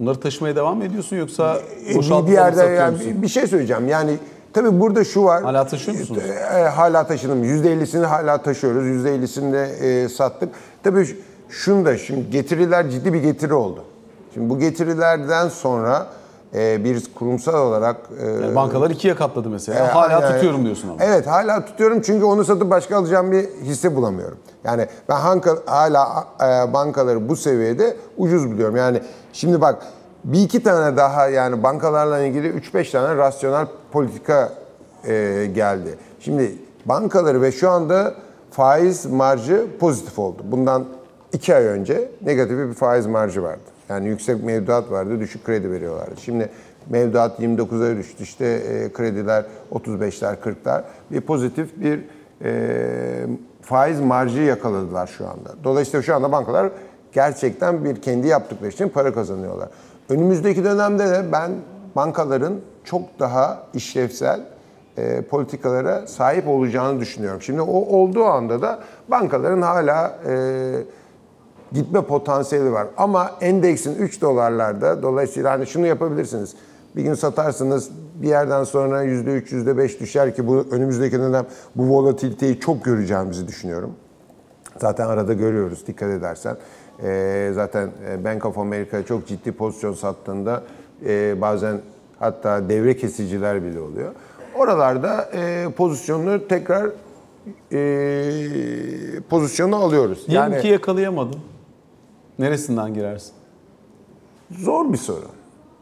Bunları 0.00 0.20
taşımaya 0.20 0.56
devam 0.56 0.78
mı 0.78 0.84
ediyorsun 0.84 1.16
yoksa 1.16 1.56
E, 1.86 1.90
bir, 1.90 1.94
boşaltıp 1.94 2.28
bir 2.28 2.32
yerde 2.32 2.62
yani 2.62 2.92
musun? 2.96 3.22
bir, 3.22 3.28
şey 3.28 3.46
söyleyeceğim. 3.46 3.88
Yani 3.88 4.16
tabii 4.52 4.80
burada 4.80 5.04
şu 5.04 5.24
var. 5.24 5.42
Hala 5.42 5.66
taşıyor 5.66 5.98
musunuz? 5.98 6.22
E, 6.54 6.58
e, 6.60 6.62
hala 6.62 7.06
taşıdım. 7.06 7.44
%50'sini 7.44 8.04
hala 8.04 8.42
taşıyoruz. 8.42 8.84
%50'sini 8.86 9.52
de 9.52 9.64
e, 9.64 10.08
sattık. 10.08 10.48
Tabii 10.82 11.16
şunu 11.48 11.84
da 11.84 11.98
şimdi 11.98 12.30
getiriler 12.30 12.90
ciddi 12.90 13.12
bir 13.12 13.22
getiri 13.22 13.54
oldu. 13.54 13.84
Şimdi 14.34 14.50
bu 14.50 14.58
getirilerden 14.58 15.48
sonra 15.48 16.06
e, 16.54 16.84
bir 16.84 17.02
kurumsal 17.18 17.66
olarak 17.66 17.96
e, 18.22 18.26
Yani 18.26 18.54
bankalar 18.54 18.90
ikiye 18.90 19.14
katladı 19.14 19.50
mesela. 19.50 19.78
e, 19.78 19.88
Hala 19.88 20.12
yani- 20.12 20.32
tutuyorum 20.34 20.64
diyorsun 20.64 20.88
ama. 20.88 21.04
Evet 21.04 21.26
hala 21.26 21.64
tutuyorum 21.64 22.00
çünkü 22.00 22.24
onu 22.24 22.44
satıp 22.44 22.70
başka 22.70 22.96
alacağım 22.96 23.32
bir 23.32 23.48
hisse 23.62 23.96
bulamıyorum. 23.96 24.38
Yani 24.64 24.86
ben 25.08 25.16
hanka, 25.16 25.56
hala 25.66 26.24
e, 26.40 26.72
bankaları 26.72 27.28
bu 27.28 27.36
seviyede 27.36 27.96
ucuz 28.18 28.50
biliyorum. 28.50 28.76
Yani 28.76 29.00
şimdi 29.32 29.60
bak 29.60 29.82
bir 30.24 30.42
iki 30.42 30.62
tane 30.62 30.96
daha 30.96 31.28
yani 31.28 31.62
bankalarla 31.62 32.20
ilgili 32.20 32.48
3-5 32.48 32.90
tane 32.92 33.16
rasyonel 33.16 33.66
politika 33.92 34.52
e, 35.04 35.46
geldi. 35.54 35.94
Şimdi 36.20 36.54
bankaları 36.86 37.42
ve 37.42 37.52
şu 37.52 37.70
anda 37.70 38.14
faiz 38.50 39.06
marjı 39.06 39.66
pozitif 39.80 40.18
oldu. 40.18 40.42
Bundan 40.44 40.84
iki 41.32 41.54
ay 41.54 41.64
önce 41.64 42.10
negatif 42.22 42.58
bir 42.58 42.74
faiz 42.74 43.06
marjı 43.06 43.42
vardı. 43.42 43.60
Yani 43.90 44.08
yüksek 44.08 44.44
mevduat 44.44 44.90
vardı, 44.90 45.20
düşük 45.20 45.44
kredi 45.44 45.70
veriyorlardı. 45.70 46.20
Şimdi 46.20 46.48
mevduat 46.90 47.40
29'a 47.40 47.96
düştü, 47.96 48.22
işte 48.22 48.46
e, 48.46 48.92
krediler 48.92 49.44
35'ler, 49.72 50.36
40'lar. 50.36 50.82
Bir 51.10 51.20
pozitif 51.20 51.80
bir 51.80 52.00
e, 52.44 53.26
faiz 53.62 54.00
marjı 54.00 54.40
yakaladılar 54.40 55.06
şu 55.06 55.28
anda. 55.28 55.64
Dolayısıyla 55.64 56.02
şu 56.02 56.14
anda 56.14 56.32
bankalar 56.32 56.70
gerçekten 57.12 57.84
bir 57.84 58.02
kendi 58.02 58.28
yaptıkları 58.28 58.70
için 58.70 58.88
para 58.88 59.14
kazanıyorlar. 59.14 59.68
Önümüzdeki 60.08 60.64
dönemde 60.64 61.06
de 61.06 61.24
ben 61.32 61.50
bankaların 61.96 62.54
çok 62.84 63.02
daha 63.18 63.62
işlevsel 63.74 64.40
e, 64.96 65.22
politikalara 65.22 66.06
sahip 66.06 66.48
olacağını 66.48 67.00
düşünüyorum. 67.00 67.42
Şimdi 67.42 67.60
o 67.60 67.96
olduğu 67.96 68.24
anda 68.24 68.62
da 68.62 68.78
bankaların 69.08 69.62
hala 69.62 70.18
e, 70.28 70.34
gitme 71.72 72.02
potansiyeli 72.02 72.72
var. 72.72 72.86
Ama 72.96 73.30
endeksin 73.40 73.94
3 73.94 74.20
dolarlarda 74.20 75.02
dolayısıyla 75.02 75.50
hani 75.50 75.66
şunu 75.66 75.86
yapabilirsiniz. 75.86 76.54
Bir 76.96 77.02
gün 77.02 77.14
satarsınız 77.14 77.90
bir 78.22 78.28
yerden 78.28 78.64
sonra 78.64 79.04
%3, 79.04 79.42
%5 79.50 80.00
düşer 80.00 80.34
ki 80.34 80.46
bu 80.46 80.66
önümüzdeki 80.70 81.18
dönem 81.18 81.46
bu 81.76 81.88
volatiliteyi 81.88 82.60
çok 82.60 82.84
göreceğimizi 82.84 83.48
düşünüyorum. 83.48 83.90
Zaten 84.78 85.06
arada 85.06 85.32
görüyoruz 85.32 85.86
dikkat 85.86 86.10
edersen. 86.10 86.56
Ee, 87.02 87.50
zaten 87.54 87.90
e, 88.10 88.24
Bank 88.24 88.46
of 88.46 88.58
America 88.58 89.02
çok 89.02 89.26
ciddi 89.26 89.52
pozisyon 89.52 89.94
sattığında 89.94 90.62
e, 91.06 91.40
bazen 91.40 91.80
hatta 92.18 92.68
devre 92.68 92.96
kesiciler 92.96 93.64
bile 93.64 93.80
oluyor. 93.80 94.12
Oralarda 94.54 95.30
e, 95.34 95.68
pozisyonunu 95.76 96.48
tekrar 96.48 96.90
e, 97.72 99.20
pozisyonu 99.30 99.76
alıyoruz. 99.76 100.26
Diyelim 100.28 100.60
ki 100.60 100.68
yakalayamadın. 100.68 101.40
Neresinden 102.40 102.94
girersin? 102.94 103.32
Zor 104.50 104.92
bir 104.92 104.98
soru. 104.98 105.26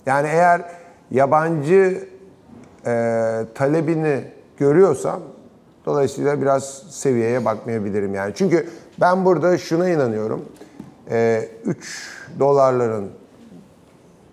Yani 0.06 0.28
eğer 0.28 0.62
yabancı 1.10 2.08
e, 2.86 2.90
talebini 3.54 4.24
görüyorsam 4.56 5.20
dolayısıyla 5.86 6.42
biraz 6.42 6.82
seviyeye 6.90 7.44
bakmayabilirim 7.44 8.14
yani. 8.14 8.32
Çünkü 8.36 8.68
ben 9.00 9.24
burada 9.24 9.58
şuna 9.58 9.88
inanıyorum. 9.88 10.44
E, 11.10 11.48
3 11.64 12.12
dolarların 12.38 13.08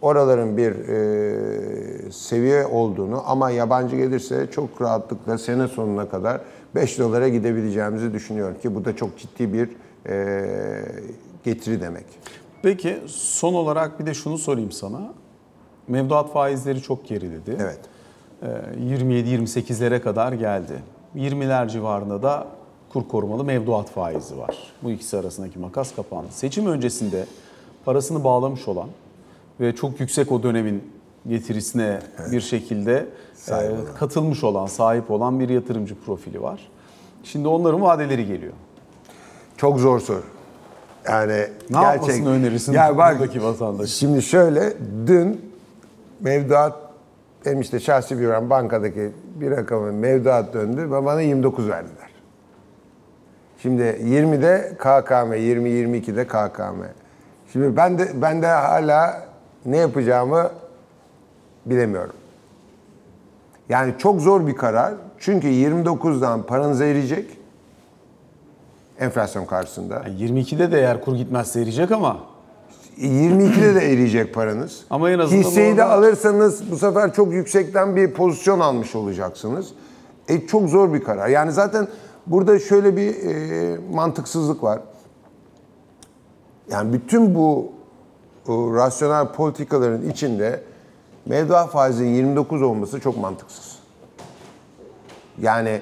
oraların 0.01 0.57
bir 0.57 0.71
e, 0.71 2.11
seviye 2.11 2.65
olduğunu 2.65 3.23
ama 3.25 3.49
yabancı 3.49 3.95
gelirse 3.95 4.47
çok 4.51 4.81
rahatlıkla 4.81 5.37
sene 5.37 5.67
sonuna 5.67 6.09
kadar 6.09 6.41
5 6.75 6.99
dolara 6.99 7.29
gidebileceğimizi 7.29 8.13
düşünüyorum 8.13 8.55
ki 8.61 8.75
bu 8.75 8.85
da 8.85 8.95
çok 8.95 9.17
ciddi 9.17 9.53
bir 9.53 9.69
e, 10.09 10.45
getiri 11.45 11.81
demek. 11.81 12.05
Peki 12.61 12.99
son 13.07 13.53
olarak 13.53 13.99
bir 13.99 14.05
de 14.05 14.13
şunu 14.13 14.37
sorayım 14.37 14.71
sana. 14.71 15.13
Mevduat 15.87 16.33
faizleri 16.33 16.81
çok 16.81 17.07
geriledi. 17.07 17.57
Evet. 17.59 17.79
Ee, 18.43 18.47
27-28'lere 18.95 20.01
kadar 20.01 20.33
geldi. 20.33 20.83
20'ler 21.15 21.69
civarında 21.69 22.23
da 22.23 22.47
kur 22.89 23.07
korumalı 23.07 23.43
mevduat 23.43 23.89
faizi 23.89 24.37
var. 24.37 24.57
Bu 24.83 24.91
ikisi 24.91 25.17
arasındaki 25.17 25.59
makas 25.59 25.95
kapandı. 25.95 26.27
Seçim 26.31 26.67
öncesinde 26.67 27.25
parasını 27.85 28.23
bağlamış 28.23 28.67
olan 28.67 28.89
ve 29.59 29.75
çok 29.75 29.99
yüksek 29.99 30.31
o 30.31 30.43
dönemin 30.43 30.91
getirisine 31.27 31.99
bir 32.31 32.41
şekilde 32.41 33.07
e, 33.49 33.71
katılmış 33.99 34.43
olan, 34.43 34.65
sahip 34.65 35.11
olan 35.11 35.39
bir 35.39 35.49
yatırımcı 35.49 35.95
profili 36.05 36.41
var. 36.41 36.69
Şimdi 37.23 37.47
onların 37.47 37.81
vadeleri 37.81 38.27
geliyor. 38.27 38.53
Çok 39.57 39.79
zor 39.79 39.99
soru. 39.99 40.34
Yani 41.09 41.47
Ne 41.69 41.81
yapmasını 41.81 42.29
önerirsin 42.29 42.73
Ya 42.73 42.97
bak, 42.97 43.19
buradaki 43.19 43.43
vatandaş? 43.43 43.89
Şimdi 43.89 44.21
şöyle, 44.21 44.73
dün 45.07 45.51
mevduat, 46.19 46.73
benim 47.45 47.61
işte 47.61 47.79
şahsi 47.79 48.19
bir 48.19 48.49
bankadaki 48.49 49.11
bir 49.35 49.51
rakamın 49.51 49.95
mevduat 49.95 50.53
döndü 50.53 50.81
ve 50.81 51.05
bana 51.05 51.21
29 51.21 51.69
verdiler. 51.69 52.09
Şimdi 53.61 53.81
20'de 53.81 54.71
KKM, 54.77 55.33
20-22'de 55.33 56.27
KKM. 56.27 56.83
Şimdi 57.53 57.77
ben 57.77 57.97
de 57.99 58.21
ben 58.21 58.41
de 58.41 58.47
hala 58.47 59.25
ne 59.65 59.77
yapacağımı 59.77 60.51
bilemiyorum. 61.65 62.15
Yani 63.69 63.93
çok 63.97 64.21
zor 64.21 64.47
bir 64.47 64.55
karar. 64.55 64.93
Çünkü 65.19 65.47
29'dan 65.47 66.43
paranız 66.43 66.81
eriyecek. 66.81 67.37
Enflasyon 68.99 69.45
karşısında. 69.45 69.93
Yani 69.93 70.19
22'de 70.41 70.71
de 70.71 70.77
eğer 70.79 71.01
kur 71.01 71.15
gitmezse 71.15 71.61
eriyecek 71.61 71.91
ama 71.91 72.19
22'de 72.97 73.75
de 73.75 73.93
eriyecek 73.93 74.33
paranız. 74.33 74.83
Ama 74.89 75.11
en 75.11 75.19
azından 75.19 75.41
Hisseyi 75.43 75.77
de 75.77 75.83
orada- 75.83 75.93
alırsanız 75.95 76.71
bu 76.71 76.77
sefer 76.77 77.13
çok 77.13 77.33
yüksekten 77.33 77.95
bir 77.95 78.13
pozisyon 78.13 78.59
almış 78.59 78.95
olacaksınız. 78.95 79.67
E, 80.27 80.47
çok 80.47 80.69
zor 80.69 80.93
bir 80.93 81.03
karar. 81.03 81.27
Yani 81.27 81.51
zaten 81.51 81.87
burada 82.27 82.59
şöyle 82.59 82.97
bir 82.97 83.15
e, 83.25 83.77
mantıksızlık 83.93 84.63
var. 84.63 84.79
Yani 86.71 86.93
bütün 86.93 87.35
bu 87.35 87.71
e, 88.47 88.51
rasyonel 88.51 89.27
politikaların 89.27 90.09
içinde 90.09 90.61
mevduat 91.25 91.71
faizinin 91.71 92.13
29 92.13 92.61
olması 92.61 92.99
çok 92.99 93.17
mantıksız. 93.17 93.75
Yani 95.41 95.81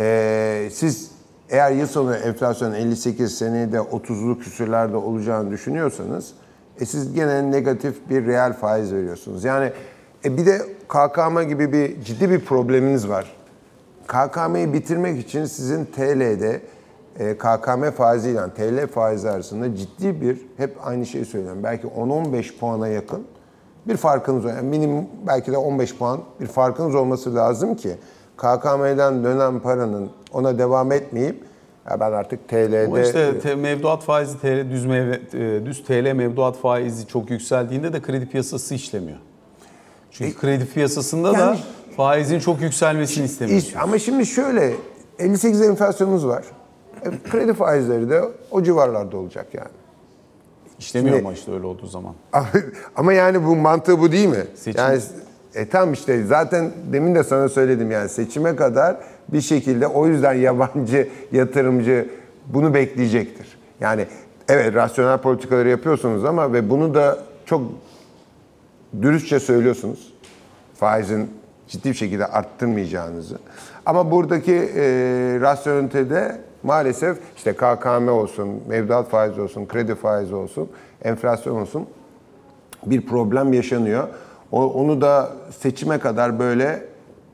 e, 0.00 0.68
siz 0.72 1.10
eğer 1.50 1.70
yıl 1.70 1.86
sonu 1.86 2.16
enflasyon 2.16 2.72
58 2.72 3.38
senede 3.38 3.76
30'lu 3.76 4.38
küsürlerde 4.38 4.96
olacağını 4.96 5.50
düşünüyorsanız 5.50 6.32
e, 6.80 6.86
siz 6.86 7.14
gene 7.14 7.50
negatif 7.50 8.10
bir 8.10 8.26
reel 8.26 8.52
faiz 8.52 8.92
veriyorsunuz. 8.92 9.44
Yani 9.44 9.72
e, 10.24 10.36
bir 10.36 10.46
de 10.46 10.58
KKM 10.88 11.48
gibi 11.48 11.72
bir 11.72 12.02
ciddi 12.02 12.30
bir 12.30 12.40
probleminiz 12.40 13.08
var. 13.08 13.32
KKM'yi 14.06 14.72
bitirmek 14.72 15.20
için 15.20 15.44
sizin 15.44 15.84
TL'de 15.84 16.60
e, 17.18 17.38
KKM 17.38 17.90
faiziyle 17.90 18.40
TL 18.56 18.86
faizi 18.86 19.30
arasında 19.30 19.76
ciddi 19.76 20.20
bir 20.20 20.46
hep 20.56 20.76
aynı 20.84 21.06
şeyi 21.06 21.24
söylüyorum. 21.24 21.60
Belki 21.62 21.86
10-15 21.86 22.58
puana 22.58 22.88
yakın 22.88 23.24
bir 23.88 23.96
farkınız 23.96 24.44
var. 24.44 24.54
Yani 24.54 24.68
minimum 24.68 25.06
belki 25.26 25.52
de 25.52 25.56
15 25.56 25.96
puan 25.96 26.20
bir 26.40 26.46
farkınız 26.46 26.94
olması 26.94 27.34
lazım 27.34 27.76
ki 27.76 27.96
KKM'den 28.38 29.24
dönen 29.24 29.60
paranın 29.60 30.10
ona 30.32 30.58
devam 30.58 30.92
etmeyip 30.92 31.44
Ya 31.90 32.00
ben 32.00 32.12
artık 32.12 32.48
TL'de 32.48 32.84
Ama 32.86 33.00
işte 33.00 33.38
te- 33.40 33.54
mevduat 33.54 34.02
faizi 34.02 34.40
TL, 34.40 34.70
düz, 34.70 34.84
mevve- 34.86 35.56
e, 35.58 35.66
düz 35.66 35.84
TL 35.84 36.12
mevduat 36.12 36.56
faizi 36.56 37.06
çok 37.06 37.30
yükseldiğinde 37.30 37.92
de 37.92 38.02
kredi 38.02 38.26
piyasası 38.28 38.74
işlemiyor. 38.74 39.18
Çünkü 40.10 40.38
kredi 40.38 40.66
piyasasında 40.66 41.32
da 41.32 41.36
E, 41.36 41.40
yani- 41.40 41.58
faizin 41.96 42.38
çok 42.38 42.60
yükselmesini 42.60 43.24
istemiyorsun. 43.24 43.68
İş- 43.68 43.76
ama 43.76 43.98
şimdi 43.98 44.26
şöyle 44.26 44.72
58 45.18 45.62
enflasyonumuz 45.62 46.26
var. 46.26 46.44
E, 47.04 47.30
kredi 47.30 47.54
faizleri 47.54 48.10
de 48.10 48.22
o 48.50 48.62
civarlarda 48.62 49.16
olacak 49.16 49.46
yani. 49.54 49.68
İşlemiyor 50.78 51.16
Şimdi- 51.16 51.26
ama 51.28 51.34
işte 51.34 51.52
öyle 51.52 51.66
olduğu 51.66 51.86
zaman. 51.86 52.14
Ama 52.96 53.12
yani 53.12 53.46
bu 53.46 53.56
mantığı 53.56 54.00
bu 54.00 54.12
değil 54.12 54.28
mi? 54.28 54.44
Seçim- 54.54 54.80
Yani 54.82 55.00
e 55.58 55.68
tam 55.68 55.92
işte 55.92 56.24
zaten 56.24 56.70
demin 56.92 57.14
de 57.14 57.24
sana 57.24 57.48
söyledim 57.48 57.90
yani 57.90 58.08
seçime 58.08 58.56
kadar 58.56 58.96
bir 59.28 59.40
şekilde 59.40 59.86
o 59.86 60.06
yüzden 60.06 60.34
yabancı 60.48 61.08
yatırımcı 61.32 62.08
bunu 62.46 62.74
bekleyecektir. 62.74 63.58
Yani 63.80 64.06
evet 64.48 64.74
rasyonel 64.74 65.18
politikaları 65.18 65.68
yapıyorsunuz 65.68 66.24
ama 66.24 66.52
ve 66.52 66.70
bunu 66.70 66.94
da 66.94 67.18
çok 67.46 67.62
dürüstçe 69.02 69.40
söylüyorsunuz. 69.40 70.14
Faizin 70.74 71.30
ciddi 71.68 71.88
bir 71.88 71.94
şekilde 71.94 72.26
arttırmayacağınızı. 72.26 73.38
Ama 73.86 74.10
buradaki 74.10 74.54
e, 74.54 74.82
rasyonelitede 75.40 76.40
maalesef 76.62 77.18
işte 77.36 77.52
KKM 77.52 78.08
olsun, 78.08 78.48
mevduat 78.68 79.08
faizi 79.08 79.40
olsun, 79.40 79.66
kredi 79.66 79.94
faizi 79.94 80.34
olsun, 80.34 80.68
enflasyon 81.02 81.60
olsun 81.60 81.86
bir 82.86 83.06
problem 83.06 83.52
yaşanıyor. 83.52 84.08
Onu 84.52 85.00
da 85.00 85.32
seçime 85.60 85.98
kadar 85.98 86.38
böyle 86.38 86.84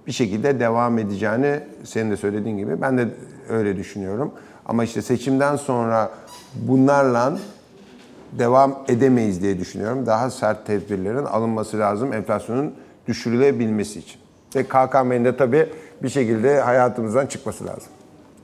bir 0.06 0.12
şekilde 0.12 0.60
devam 0.60 0.98
edeceğini 0.98 1.60
senin 1.84 2.10
de 2.10 2.16
söylediğin 2.16 2.58
gibi 2.58 2.80
ben 2.80 2.98
de 2.98 3.08
öyle 3.48 3.76
düşünüyorum. 3.76 4.32
Ama 4.66 4.84
işte 4.84 5.02
seçimden 5.02 5.56
sonra 5.56 6.10
bunlarla 6.54 7.38
devam 8.32 8.78
edemeyiz 8.88 9.42
diye 9.42 9.58
düşünüyorum. 9.58 10.06
Daha 10.06 10.30
sert 10.30 10.66
tedbirlerin 10.66 11.24
alınması 11.24 11.78
lazım 11.78 12.12
enflasyonun 12.12 12.74
düşürülebilmesi 13.08 13.98
için. 13.98 14.20
Ve 14.56 14.64
KKM'nin 14.64 15.24
de 15.24 15.36
tabii 15.36 15.68
bir 16.02 16.08
şekilde 16.08 16.60
hayatımızdan 16.60 17.26
çıkması 17.26 17.66
lazım. 17.66 17.92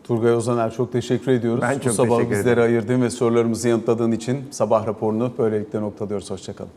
Turgay 0.04 0.34
Ozaner 0.34 0.72
çok 0.72 0.92
teşekkür 0.92 1.32
ediyoruz. 1.32 1.62
Ben 1.62 1.78
Bu 1.78 1.80
çok 1.80 1.92
sabah 1.92 2.16
teşekkür 2.16 2.36
bizlere 2.36 2.62
ayırdığın 2.62 3.02
ve 3.02 3.10
sorularımızı 3.10 3.68
yanıtladığın 3.68 4.12
için 4.12 4.44
sabah 4.50 4.86
raporunu 4.86 5.32
böylelikle 5.38 5.80
noktalıyoruz. 5.80 6.30
Hoşçakalın. 6.30 6.70